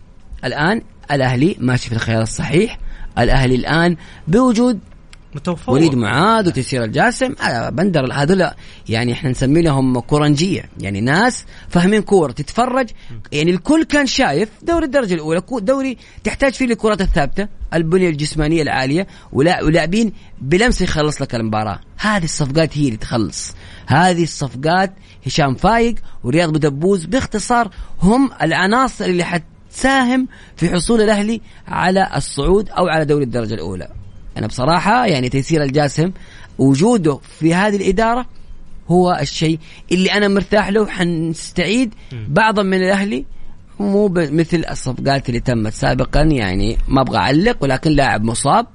الآن 0.46 0.82
الأهلي 1.12 1.56
ماشي 1.60 1.90
في 1.90 1.96
الخيار 1.96 2.22
الصحيح 2.22 2.80
الأهلي 3.18 3.56
الآن 3.56 3.96
بوجود 4.28 4.80
متفوق. 5.36 5.76
وليد 5.76 5.96
معاذ 5.96 6.48
وتيسير 6.48 6.84
الجاسم. 6.84 7.36
آه 7.50 7.70
بندر 7.70 8.14
هذول 8.14 8.50
يعني 8.90 9.14
إحنا 9.14 9.30
نسمي 9.30 9.62
لهم 9.62 10.00
كورنجية. 10.00 10.70
يعني 10.80 11.02
ناس 11.02 11.46
فاهمين 11.70 12.02
كورة 12.02 12.32
تتفرج. 12.32 12.90
يعني 13.32 13.52
الكل 13.52 13.84
كان 13.84 14.06
شايف 14.06 14.50
دوري 14.64 14.86
الدرجة 14.86 15.14
الأولى 15.14 15.42
دوري 15.52 15.98
تحتاج 16.24 16.54
فيه 16.54 16.66
الكرات 16.66 17.02
الثابتة 17.02 17.48
البنية 17.74 18.10
الجسمانية 18.10 18.62
العالية 18.62 19.08
ولا- 19.32 19.64
ولاعبين 19.64 20.14
بلمس 20.42 20.82
يخلص 20.82 21.22
لك 21.22 21.36
المباراة. 21.36 21.80
هذه 21.98 22.24
الصفقات 22.24 22.78
هي 22.78 22.86
اللي 22.86 22.98
تخلص. 22.98 23.56
هذه 23.86 24.24
الصفقات 24.24 24.94
هشام 25.26 25.56
فايق 25.56 25.96
ورياض 26.24 26.50
بدبوز 26.54 27.06
باختصار 27.06 27.70
هم 28.02 28.30
العناصر 28.42 29.06
اللي 29.06 29.24
حتساهم 29.24 30.28
في 30.56 30.70
حصول 30.70 31.02
الأهلي 31.02 31.42
على 31.68 32.10
الصعود 32.16 32.70
أو 32.70 32.88
على 32.88 33.06
دوري 33.06 33.24
الدرجة 33.24 33.54
الأولى. 33.54 33.88
أنا 34.38 34.48
بصراحة 34.48 35.06
يعني 35.06 35.30
تيسير 35.30 35.64
الجاسم 35.64 36.12
وجوده 36.58 37.20
في 37.40 37.54
هذه 37.54 37.76
الإدارة 37.76 38.26
هو 38.88 39.18
الشيء 39.22 39.60
اللي 39.92 40.12
أنا 40.12 40.28
مرتاح 40.28 40.70
له. 40.70 40.88
حنستعيد 40.88 41.94
بعضا 42.28 42.64
من 42.64 42.78
الأهلي 42.78 43.26
مو 43.80 44.10
مثل 44.10 44.66
الصفقات 44.72 45.30
اللي 45.30 45.40
تمت 45.40 45.74
سابقا. 45.74 46.22
يعني 46.22 46.78
ما 46.88 47.02
أبغى 47.02 47.18
أعلق 47.18 47.58
ولكن 47.62 47.92
لاعب 47.92 48.24
مصاب 48.24 48.68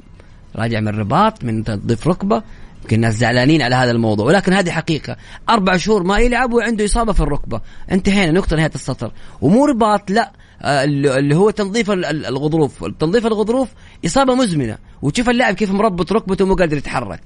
راجع 0.56 0.80
من 0.80 0.88
الرباط 0.88 1.44
من 1.44 1.64
تضيف 1.64 2.08
ركبة 2.08 2.42
يمكن 2.82 2.96
الناس 2.96 3.14
زعلانين 3.14 3.62
على 3.62 3.74
هذا 3.74 3.90
الموضوع. 3.90 4.26
ولكن 4.26 4.52
هذه 4.52 4.70
حقيقة. 4.70 5.16
أربع 5.48 5.76
شهور 5.76 6.02
ما 6.02 6.18
يلعب 6.18 6.52
وعنده 6.52 6.84
إصابة 6.84 7.12
في 7.12 7.20
الركبة. 7.20 7.60
انتهينا 7.92 8.32
نقطة 8.32 8.56
نهاية 8.56 8.70
السطر. 8.74 9.12
ومو 9.40 9.64
رباط 9.64 10.10
لا. 10.10 10.32
اللي 10.62 11.18
اللي 11.18 11.36
هو 11.36 11.50
تنظيف 11.50 11.90
ال- 11.90 12.04
ال- 12.04 12.26
الغضروف. 12.26 12.84
تنظيف 12.84 13.26
الغضروف 13.26 13.68
إصابة 14.06 14.34
مزمنة. 14.34 14.78
وتشوف 15.02 15.28
اللاعب 15.30 15.54
كيف 15.54 15.70
مربط 15.70 16.12
ركبته 16.12 16.46
مو 16.46 16.54
قادر 16.54 16.76
يتحرك. 16.76 17.20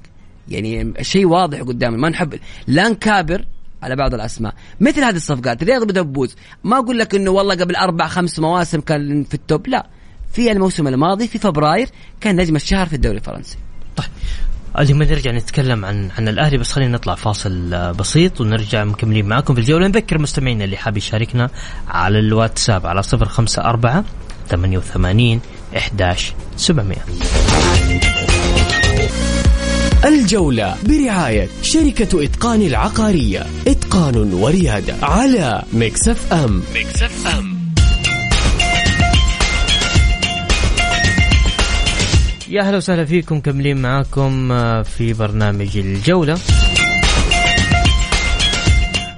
يعني 0.49 0.95
شيء 1.01 1.27
واضح 1.27 1.61
قدامنا 1.61 1.99
ما 1.99 2.09
نحب 2.09 2.39
لا 2.67 2.89
نكابر 2.89 3.45
على 3.83 3.97
بعض 3.97 4.15
الأسماء. 4.15 4.55
مثل 4.81 5.05
هذه 5.05 5.17
الصفقات 5.17 5.65
رياض 5.65 5.85
بدبوز 5.87 6.37
ما 6.65 6.79
أقول 6.79 6.99
لك 6.99 7.15
إنه 7.15 7.31
والله 7.31 7.55
قبل 7.55 7.77
أربع 7.77 8.07
خمس 8.07 8.39
مواسم 8.39 8.81
كان 8.81 9.25
في 9.25 9.35
التوب. 9.35 9.69
لا. 9.69 9.87
في 10.33 10.53
الموسم 10.53 10.89
الماضي 10.89 11.29
في 11.29 11.39
فبراير 11.39 11.89
كان 12.21 12.37
نجم 12.37 12.57
الشهر 12.57 12.87
في 12.87 12.93
الدوري 12.97 13.17
الفرنسي. 13.17 13.57
طيب. 13.97 14.07
اليوم 14.79 15.03
نرجع 15.03 15.31
نتكلم 15.31 15.85
عن 15.85 16.11
عن 16.19 16.29
الأهلي 16.29 16.59
بس 16.59 16.73
خلينا 16.73 16.93
نطلع 16.93 17.15
فاصل 17.15 17.75
آه، 17.75 17.93
بسيط 17.93 18.41
ونرجع 18.41 18.85
مكملين 18.85 19.27
معاكم 19.27 19.55
في 19.55 19.61
الجولة. 19.61 19.87
نذكر 19.87 20.19
مستمعينا 20.19 20.65
اللي 20.65 20.77
حاب 20.77 20.97
يشاركنا 20.97 21.51
على 21.89 22.19
الواتساب 22.19 22.87
على 22.87 23.03
054 23.13 24.05
88 24.51 25.41
11 25.77 26.35
700 26.57 26.99
الجولة 30.05 30.77
برعاية 30.85 31.49
شركة 31.63 32.25
إتقان 32.25 32.63
العقارية. 32.63 33.47
إتقان 33.67 34.17
وريادة 34.35 34.95
على 35.03 35.63
Mix 35.73 36.33
FM. 36.33 36.63
Mix 36.75 37.27
FM. 37.39 37.52
يا 42.53 42.61
أهلا 42.63 42.77
وسهلا 42.77 43.05
فيكم 43.05 43.41
مكملين 43.41 43.83
معاكم 43.83 44.53
آه، 44.53 44.83
في 44.83 45.13
برنامج 45.13 45.77
الجولة. 45.77 46.39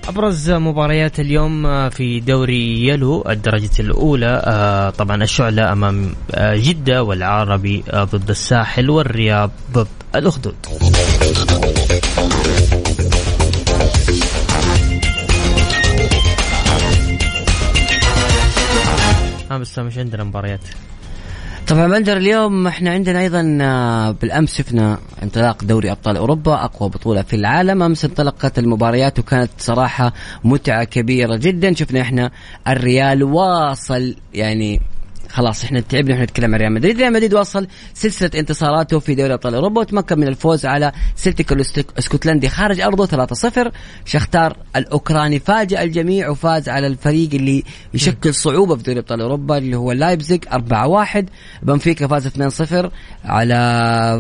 أبرز 0.09 0.51
مباريات 0.51 1.20
اليوم 1.20 1.66
آه، 1.66 1.88
في 1.88 2.20
دوري 2.20 2.87
يلو 2.88 3.25
الدرجة 3.29 3.70
الأولى 3.81 4.42
آه، 4.44 4.90
طبعا 4.90 5.23
الشعلة 5.23 5.73
أمام 5.73 6.14
آه، 6.35 6.57
جدة 6.57 7.03
والعربي 7.03 7.85
ضد 7.94 8.31
الساحل 8.31 8.90
والرياض 8.90 9.51
ضد 9.73 9.87
الأخدود. 10.14 10.55
ها 19.51 19.59
بس 19.59 19.79
مش 19.79 19.99
عندنا 19.99 20.25
مباريات. 20.25 20.61
طبعا 21.68 21.87
بندر 21.87 22.16
اليوم 22.16 22.66
إحنا 22.66 22.90
عندنا 22.90 23.20
أيضا 23.20 23.59
آه، 23.61 24.11
بالأمس 24.11 24.55
شفنا 24.59 24.98
انطلاق 25.22 25.64
دوري 25.64 25.90
أبطال 25.92 26.16
أوروبا 26.16 26.64
أقوى 26.64 26.88
بطولة 26.88 27.22
في 27.22 27.37
العالم. 27.37 27.83
أمس 27.83 28.05
انطلقت 28.05 28.59
المباريات 28.59 29.18
وكانت 29.18 29.50
صراحة 29.59 30.12
متعة 30.44 30.85
كبيرة 30.85 31.37
جدا. 31.37 31.74
شفنا 31.74 32.00
إحنا 32.00 32.31
الريال 32.68 33.22
واصل 33.22 34.16
يعني 34.35 34.81
خلاص 35.35 35.64
إحنا 35.64 35.81
تعبنا 35.81 36.14
إحنا 36.14 36.25
نتكلم 36.25 36.55
عن 36.55 36.61
ريال 36.61 36.73
مدريد، 36.73 36.99
ريال 36.99 37.12
مدريد 37.12 37.35
وصل 37.35 37.66
سلسلة 37.94 38.31
انتصاراته 38.35 38.99
في 38.99 39.14
دوري 39.14 39.35
أبطال 39.35 39.55
أوروبا 39.55 39.81
وتمكن 39.81 40.18
من 40.18 40.29
الفوز 40.29 40.66
على 40.66 40.92
سلتيك 41.16 41.53
الاسكتلندي 41.53 42.49
خارج 42.49 42.81
أرضه 42.81 43.27
3-0 43.27 43.70
شختار 44.05 44.57
الأوكراني 44.77 45.38
فاجأ 45.38 45.83
الجميع 45.83 46.29
وفاز 46.29 46.68
على 46.68 46.87
الفريق 46.87 47.29
اللي 47.35 47.64
يشكل 47.94 48.35
صعوبة 48.35 48.77
في 48.77 48.83
دوري 48.83 48.99
أبطال 48.99 49.20
أوروبا 49.20 49.59
اللي 49.59 49.77
هو 49.77 49.92
لايبزيج 49.92 50.44
4-1 50.44 51.25
بنفيكا 51.62 52.07
فاز 52.07 52.29
2-0 52.29 52.90
على 53.25 53.55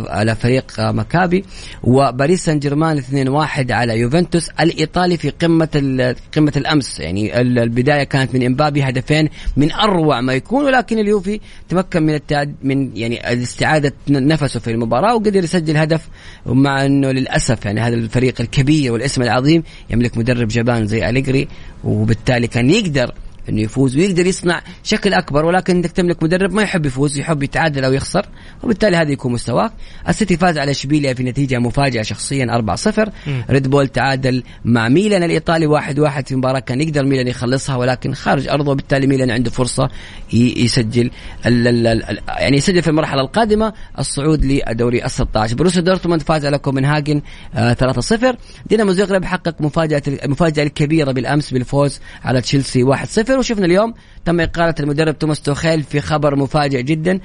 على 0.08 0.34
فريق 0.34 0.64
مكابي. 0.80 1.44
وباريس 1.82 2.44
سان 2.44 2.58
جيرمان 2.58 3.02
2-1 3.02 3.70
على 3.70 3.98
يوفنتوس. 3.98 4.48
الإيطالي 4.60 5.16
في 5.16 5.30
قمة 5.30 6.14
قمة 6.36 6.52
الأمس 6.56 7.00
يعني 7.00 7.40
ال- 7.40 7.58
البداية 7.58 8.04
كانت 8.04 8.34
من 8.34 8.46
إمبابي 8.46 8.82
هدفين 8.82 9.28
من 9.56 9.72
أروع 9.72 10.20
ما 10.20 10.32
يكون 10.34 10.64
ولكن 10.64 11.03
اليوفي 11.04 11.40
تمكن 11.68 12.02
من 12.02 12.14
التعادل 12.14 12.54
من 12.62 12.96
يعني 12.96 13.42
استعاده 13.42 13.92
نفسه 14.08 14.60
في 14.60 14.70
المباراة 14.70 15.14
وقدر 15.14 15.44
يسجل 15.44 15.76
هدف 15.76 16.08
ومع 16.46 16.86
إنه 16.86 17.10
للأسف 17.10 17.64
يعني 17.64 17.80
هذا 17.80 17.94
الفريق 17.94 18.40
الكبير 18.40 18.92
والاسم 18.92 19.22
العظيم 19.22 19.62
يملك 19.90 20.18
مدرب 20.18 20.48
جبان 20.48 20.86
زي 20.86 21.08
أليجري 21.08 21.48
وبالتالي 21.84 22.46
كان 22.46 22.70
يقدر 22.70 23.14
إنه 23.48 23.60
يفوز 23.60 23.96
ويقدر 23.96 24.26
يصنع 24.26 24.62
شكل 24.82 25.14
أكبر 25.14 25.44
ولكن 25.44 25.76
إنك 25.76 25.92
تملك 25.92 26.22
مدرب 26.22 26.52
ما 26.52 26.62
يحب 26.62 26.86
يفوز 26.86 27.18
يحب 27.18 27.42
يتعادل 27.42 27.84
أو 27.84 27.92
يخسر 27.92 28.26
وبالتالي 28.62 28.96
هذا 28.96 29.10
يكون 29.10 29.32
مستواك. 29.32 29.72
السيتي 30.08 30.36
فاز 30.36 30.58
على 30.58 30.70
إشبيليا 30.70 31.14
في 31.14 31.22
نتيجة 31.22 31.58
مفاجئه 31.58 32.02
شخصيا 32.02 32.64
4-0 32.76 33.08
ريد 33.50 33.70
بول 33.70 33.88
تعادل 33.88 34.42
مع 34.64 34.88
ميلان. 34.88 35.22
الإيطالي 35.22 35.80
1-1 35.80 36.26
في 36.26 36.36
مباراة 36.36 36.58
كان 36.58 36.80
يقدر 36.80 37.04
ميلان 37.04 37.28
يخلصها 37.28 37.76
ولكن 37.76 38.14
خارج 38.14 38.48
أرضه 38.48 38.70
وبالتالي 38.70 39.06
ميلان 39.06 39.30
عنده 39.30 39.50
فرصة 39.50 39.88
يسجل 40.32 41.10
ال 41.46 41.68
ال 41.68 41.86
ال 41.86 42.18
يعني 42.28 42.56
يسجل 42.56 42.82
في 42.82 42.88
المرحلة 42.88 43.20
القادمة 43.20 43.72
الصعود 43.98 44.44
للدوري 44.44 45.04
ال 45.04 45.10
16 45.10 45.56
بروسيا 45.56 45.80
دورتموند 45.80 46.22
فاز 46.22 46.46
على 46.46 46.58
كوبنهاجن 46.58 47.22
آه 47.54 47.74
3-0 47.74 48.36
دينامو 48.66 48.92
زغرب 48.92 49.24
حقق 49.24 49.60
مفاجأة 49.60 50.02
المفاجاه 50.06 50.62
الكبيرة 50.62 51.12
بالأمس 51.12 51.52
بالفوز 51.52 52.00
على 52.24 52.40
تشيلسي 52.40 52.84
1-0 52.84 53.33
وشفنا 53.38 53.66
اليوم 53.66 53.94
تم 54.24 54.40
إقالة 54.40 54.74
المدرب 54.80 55.18
توماس 55.18 55.40
توخيل 55.40 55.82
في 55.82 56.00
خبر 56.00 56.36
مفاجئ 56.36 56.82
جدا. 56.82 57.20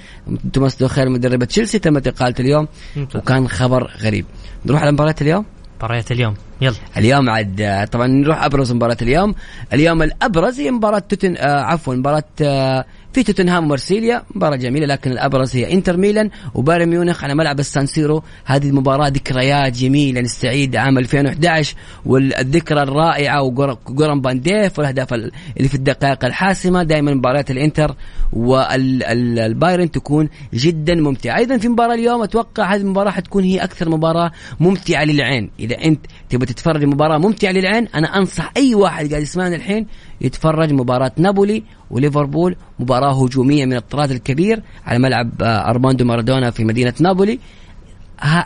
توماس 0.53 0.77
توخيل 0.77 1.09
مدرب 1.11 1.43
تشيلسي 1.43 1.79
تمت 1.79 2.07
اقالته 2.07 2.41
اليوم 2.41 2.67
ممتاز. 2.95 3.21
وكان 3.21 3.47
خبر 3.47 3.91
غريب. 4.01 4.25
نروح 4.65 4.81
على 4.81 4.91
مباراة 4.91 5.15
اليوم؟ 5.21 5.45
مباريات 5.77 6.11
اليوم. 6.11 6.33
يلا. 6.61 6.75
اليوم 6.97 7.29
عاد 7.29 7.87
طبعا 7.91 8.07
نروح 8.07 8.43
أبرز 8.43 8.71
مباراة 8.71 8.97
اليوم. 9.01 9.35
اليوم 9.73 10.03
الأبرز 10.03 10.59
هي 10.59 10.71
مباراة 10.71 10.99
توتنهام 10.99 11.37
آه 11.37 11.61
عفوا 11.61 11.95
مباراة 11.95 12.23
آه 12.41 12.85
في 13.13 13.23
توتنهام 13.23 13.63
ومارسيليا 13.65 14.23
مباراة 14.35 14.55
جميلة 14.55 14.85
لكن 14.85 15.11
الأبرز 15.11 15.55
هي 15.55 15.73
إنتر 15.73 15.97
ميلان 15.97 16.29
وبايرن 16.53 16.89
ميونخ. 16.89 17.23
على 17.23 17.35
ملعب 17.35 17.59
السانسيرو 17.59 18.23
هذه 18.45 18.69
المباراة 18.69 19.07
ذكريات 19.07 19.73
جميلة 19.77 20.21
نستعيد 20.21 20.75
عام 20.75 20.97
2011 20.97 21.75
والذكرى 22.05 22.81
الرائعة 22.83 23.41
وجوران 23.41 24.21
بانديف 24.21 24.79
والأهداف 24.79 25.13
ال- 25.13 25.31
اللي 25.57 25.69
في 25.69 25.75
الدقائق 25.75 26.25
الحاسمة. 26.25 26.83
دائما 26.83 27.13
مباريات 27.13 27.51
الإنتر 27.51 27.95
والبايرن 28.33 29.91
تكون 29.91 30.29
جدا 30.53 30.95
ممتعة. 30.95 31.37
أيضا 31.37 31.57
في 31.57 31.67
مباراة 31.67 31.93
اليوم 31.95 32.21
أتوقع 32.23 32.75
هذه 32.75 32.81
المباراة 32.81 33.11
حتكون 33.11 33.43
هي 33.43 33.63
أكثر 33.63 33.89
مباراة 33.89 34.31
ممتعة 34.59 35.03
للعين. 35.03 35.51
إذا 35.59 35.83
أنت 35.85 36.05
تبغى 36.29 36.45
تتفرج 36.45 36.83
مباراة 36.83 37.17
ممتعة 37.17 37.51
للعين 37.51 37.87
أنا 37.87 38.17
أنصح 38.17 38.51
أي 38.57 38.75
واحد 38.75 39.09
قاعد 39.09 39.21
يسمعنا 39.21 39.55
الحين 39.55 39.87
يتفرج 40.21 40.73
مباراة 40.73 41.11
نابولي 41.17 41.63
وليفربول 41.91 42.55
مباراة 42.79 43.23
هجومية 43.23 43.65
من 43.65 43.75
الطراز 43.75 44.11
الكبير 44.11 44.63
على 44.85 44.99
ملعب 44.99 45.41
آه، 45.41 45.69
أرماندو 45.69 46.05
مارادونا 46.05 46.51
في 46.51 46.63
مدينة 46.63 46.93
نابولي. 46.99 47.39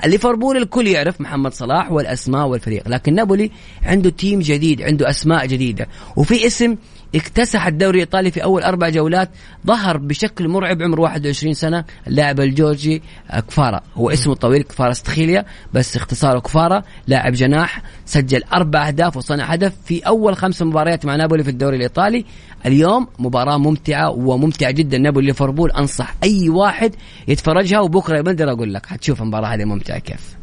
ليفربول 0.06 0.58
الكل 0.58 0.88
يعرف 0.88 1.22
محمد 1.22 1.54
صلاح 1.54 1.91
والأسماء 1.91 2.48
والفريق 2.48 2.88
لكن 2.88 3.15
نابولي 3.15 3.52
عنده 3.84 4.10
تيم 4.10 4.39
جديد 4.39 4.82
عنده 4.82 5.10
أسماء 5.10 5.46
جديدة 5.46 5.88
وفي 6.15 6.48
اسم 6.48 6.76
اكتسح 7.15 7.67
الدوري 7.67 7.95
الإيطالي 7.95 8.32
في 8.32 8.43
أول 8.43 8.63
أربع 8.63 8.89
جولات 8.89 9.30
ظهر 9.67 9.97
بشكل 9.97 10.47
مرعب 10.47 10.82
عمره 10.82 11.02
21 11.02 11.54
سنة 11.54 11.86
اللاعب 12.08 12.39
الجورجي 12.39 13.02
كفارا 13.47 13.82
هو 13.95 14.10
اسمه 14.10 14.36
طويل 14.36 14.63
كفارا 14.63 14.91
استخيليا 14.91 15.45
بس 15.73 15.95
اختصاره 15.95 16.39
كفارا 16.39 16.84
لاعب 17.08 17.34
جناح 17.34 17.82
سجل 18.06 18.43
أربع 18.54 18.88
أهداف 18.88 19.17
وصنع 19.17 19.43
هدف 19.43 19.73
في 19.86 19.99
أول 19.99 20.36
خمس 20.38 20.62
مباريات 20.62 21.06
مع 21.06 21.15
نابولي 21.15 21.43
في 21.43 21.49
الدوري 21.49 21.78
الإيطالي. 21.78 22.26
اليوم 22.65 23.08
مباراة 23.19 23.58
ممتعة 23.58 24.10
وممتعة 24.10 24.71
جدا 24.71 24.97
نابولي 24.97 25.28
ليفربول 25.28 25.71
أنصح 25.71 26.15
أي 26.23 26.49
واحد 26.49 26.95
يتفرجها 27.28 27.80
وبكرة 27.80 28.21
بقدر 28.21 28.52
أقول 28.52 28.73
لك 28.73 28.86
حتشوف 28.86 29.21
المباراة 29.21 29.47
هذه 29.47 29.65
ممتعة 29.65 29.99
كيف. 29.99 30.36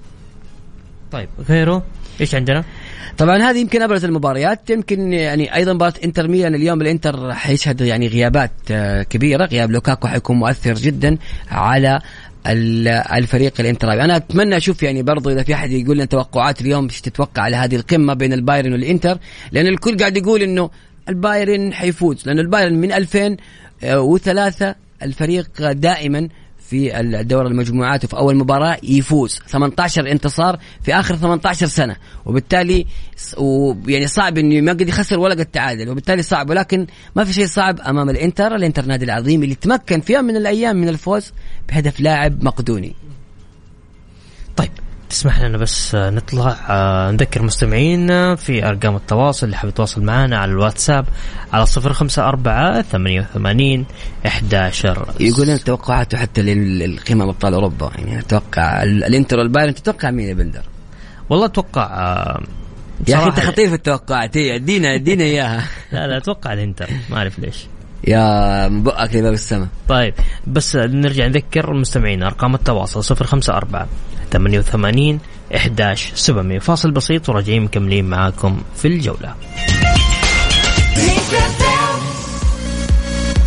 طيب 1.12 1.28
غيره 1.48 1.82
إيش 2.20 2.34
عندنا؟ 2.34 2.64
طبعا 3.18 3.38
هذه 3.38 3.58
يمكن 3.58 3.82
أبرز 3.82 4.04
المباريات 4.04 4.70
يمكن 4.70 5.12
يعني 5.12 5.54
أيضا 5.54 5.72
مباراة 5.72 5.94
إنتر 6.04 6.28
ميلان 6.28 6.54
اليوم 6.54 6.80
الإنتر 6.80 7.34
حيشهد 7.34 7.80
يعني 7.80 8.08
غيابات 8.08 8.50
آه، 8.70 9.02
كبيرة. 9.02 9.44
غياب 9.44 9.70
لوكاكو 9.70 10.08
حيكون 10.08 10.36
مؤثر 10.36 10.74
جدا 10.74 11.16
على 11.50 12.00
الفريق 12.46 13.52
الإنتراوي. 13.60 14.04
أنا 14.04 14.16
أتمنى 14.16 14.56
أشوف 14.56 14.82
يعني 14.82 15.02
برضو 15.02 15.30
إذا 15.30 15.42
في 15.42 15.54
أحد 15.54 15.70
يقول 15.70 15.96
لنا 15.96 16.04
توقعات 16.04 16.60
اليوم 16.60 16.84
إيش 16.84 17.00
تتوقع 17.00 17.42
على 17.42 17.56
هذه 17.56 17.76
القمة 17.76 18.14
بين 18.14 18.32
البايرن 18.32 18.72
والإنتر 18.72 19.18
لأن 19.52 19.66
الكل 19.66 19.96
قاعد 19.96 20.16
يقول 20.16 20.42
إنه 20.42 20.70
البايرن 21.08 21.72
حيفوز 21.72 22.26
لأنه 22.26 22.40
البايرن 22.40 22.74
من 22.74 22.92
2003 22.92 24.74
الفريق 25.02 25.72
دائما 25.72 26.28
في 26.70 27.00
الدورة 27.00 27.48
المجموعات 27.48 28.04
وفي 28.04 28.16
أول 28.16 28.36
مباراة 28.36 28.76
يفوز. 28.82 29.40
18 29.48 30.10
انتصار 30.10 30.58
في 30.82 30.94
آخر 30.94 31.16
18 31.16 31.66
سنة. 31.66 31.96
وبالتالي 32.26 32.86
يعني 33.86 34.06
صعب 34.06 34.38
إنه 34.38 34.60
ما 34.60 34.72
قد 34.72 34.88
يخسر 34.88 35.18
ولا 35.18 35.34
قد 35.34 35.46
تعادل. 35.46 35.88
وبالتالي 35.88 36.22
صعب. 36.22 36.50
ولكن 36.50 36.86
ما 37.16 37.24
في 37.24 37.32
شيء 37.32 37.46
صعب 37.46 37.80
أمام 37.80 38.10
الإنتر. 38.10 38.54
الإنتر 38.54 38.84
نادي 38.84 39.04
العظيم 39.04 39.42
اللي 39.42 39.54
تمكن 39.54 40.00
في 40.00 40.12
يوم 40.12 40.24
من 40.24 40.36
الأيام 40.36 40.76
من 40.76 40.88
الفوز 40.88 41.32
بهدف 41.68 42.00
لاعب 42.00 42.44
مقدوني. 42.44 42.94
طيب. 44.56 44.70
تسمح 45.10 45.40
لنا 45.40 45.58
بس 45.58 45.94
نطلع 45.94 46.56
آه، 46.68 47.10
نذكر 47.10 47.42
مستمعينا 47.42 48.34
في 48.36 48.68
أرقام 48.68 48.96
التواصل 48.96 49.46
اللي 49.46 49.56
حاب 49.56 49.68
يتواصل 49.68 50.02
معنا 50.02 50.38
على 50.38 50.50
الواتساب 50.52 51.06
على 51.52 51.66
صفر 51.66 51.92
خمسة 51.92 52.28
أربعة 52.28 52.82
ثمانية 52.82 53.20
وثمانين 53.20 53.86
إحداشر. 54.26 55.08
يقول 55.20 55.48
لك 55.48 55.62
توقعاته 55.62 56.18
حتى 56.18 56.42
للقمم 56.42 57.22
أبطال 57.22 57.54
أوروبا 57.54 57.90
يعني 57.98 58.18
أتوقع 58.18 58.82
الإنتر 58.82 59.38
والبايرن 59.38 59.74
تتوقع 59.74 60.10
مين 60.10 60.28
يا 60.28 60.34
بندر؟ 60.34 60.62
والله 61.30 61.46
أتوقع 61.46 61.82
آه، 61.82 62.42
يا 63.08 63.16
أخي 63.16 63.26
أنت 63.26 63.40
خطير 63.40 63.68
في 63.68 63.74
التوقعات 63.74 64.36
ادينا 64.36 64.94
ادينا 64.94 65.24
إياها. 65.24 65.64
لا 65.92 66.06
لا 66.06 66.16
أتوقع 66.16 66.52
الإنتر 66.52 66.86
ما 67.10 67.16
أعرف 67.16 67.38
ليش. 67.38 67.56
يا 68.08 68.68
بقك 68.68 69.14
لباب 69.14 69.32
السماء. 69.32 69.68
طيب 69.88 70.14
بس 70.46 70.76
نرجع 70.76 71.26
نذكر 71.26 71.72
المستمعين 71.72 72.22
أرقام 72.22 72.54
التواصل 72.54 73.16
054 73.16 73.86
88 74.32 75.18
11 75.56 76.12
700 76.16 76.58
فاصل 76.58 76.90
بسيط 76.90 77.28
وراجعين 77.28 77.62
مكملين 77.62 78.04
معاكم 78.04 78.60
في 78.76 78.88
الجولة. 78.88 79.34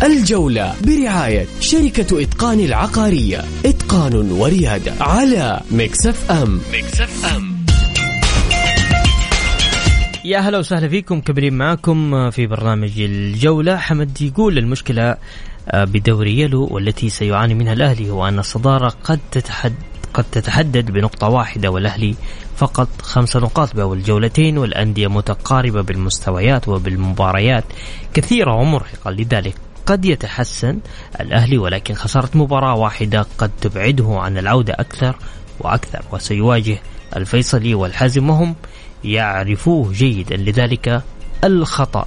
الجولة 0.02 0.74
برعاية 0.84 1.46
شركة 1.60 2.22
إتقان 2.22 2.60
العقارية. 2.60 3.44
إتقان 3.66 4.30
وريادة 4.32 4.92
على 5.00 5.60
مكسف 5.70 6.30
أم. 6.30 6.60
مكسف 6.72 7.34
أم. 7.36 7.53
يا 10.24 10.38
هلا 10.38 10.58
وسهلا 10.58 10.88
فيكم 10.88 11.20
كبرين 11.20 11.54
معكم 11.54 12.30
في 12.30 12.46
برنامج 12.46 13.00
الجولة. 13.00 13.76
حمد 13.76 14.22
يقول 14.22 14.58
المشكلة 14.58 15.16
آه، 15.68 15.84
بدوري 15.84 16.40
يلو 16.40 16.68
والتي 16.70 17.08
سيعاني 17.08 17.54
منها 17.54 17.72
الأهلي 17.72 18.10
هو 18.10 18.28
أن 18.28 18.38
الصدارة 18.38 18.88
قد 19.04 19.20
تتحد 19.30 19.74
قد 20.14 20.24
تتحدد 20.24 20.90
بنقطة 20.90 21.28
واحدة 21.28 21.70
والأهلي 21.70 22.14
فقط 22.56 22.88
خمس 23.02 23.36
نقاط 23.36 23.76
بأول 23.76 24.02
جولتين 24.02 24.58
والأندية 24.58 25.06
متقاربة 25.06 25.80
بالمستويات 25.80 26.68
وبالمباريات. 26.68 27.64
كثيرة 28.14 28.54
ومرهقة 28.54 29.10
لذلك 29.10 29.54
قد 29.86 30.04
يتحسن 30.04 30.78
الأهلي 31.20 31.58
ولكن 31.58 31.94
خسارة 31.94 32.30
مباراة 32.34 32.74
واحدة 32.74 33.26
قد 33.38 33.50
تبعده 33.60 34.18
عن 34.20 34.38
العودة 34.38 34.74
أكثر 34.74 35.16
وأكثر 35.60 36.02
وسيواجه 36.12 36.78
الفيصلي 37.16 37.74
والحازم. 37.74 38.30
وهم 38.30 38.54
يعرفوه 39.04 39.92
جيدا. 39.92 40.36
لذلك 40.36 41.02
الخطأ 41.44 42.06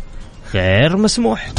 غير 0.53 0.97
مسموح. 0.97 1.51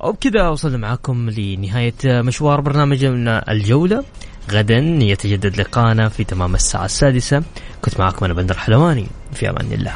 وبكذا 0.00 0.48
وصلنا 0.48 0.76
معكم 0.76 1.30
لنهاية 1.30 1.94
مشوار 2.06 2.60
برنامجنا 2.60 3.52
الجولة. 3.52 4.04
غدا 4.50 4.78
يتجدد 4.78 5.60
لقانا 5.60 6.08
في 6.08 6.24
تمام 6.24 6.54
الساعة 6.54 6.84
السادسة. 6.84 7.42
كنت 7.84 8.00
معكم 8.00 8.24
أنا 8.24 8.34
بندر 8.34 8.58
حلواني. 8.58 9.06
في 9.32 9.50
أمان 9.50 9.72
الله. 9.72 9.92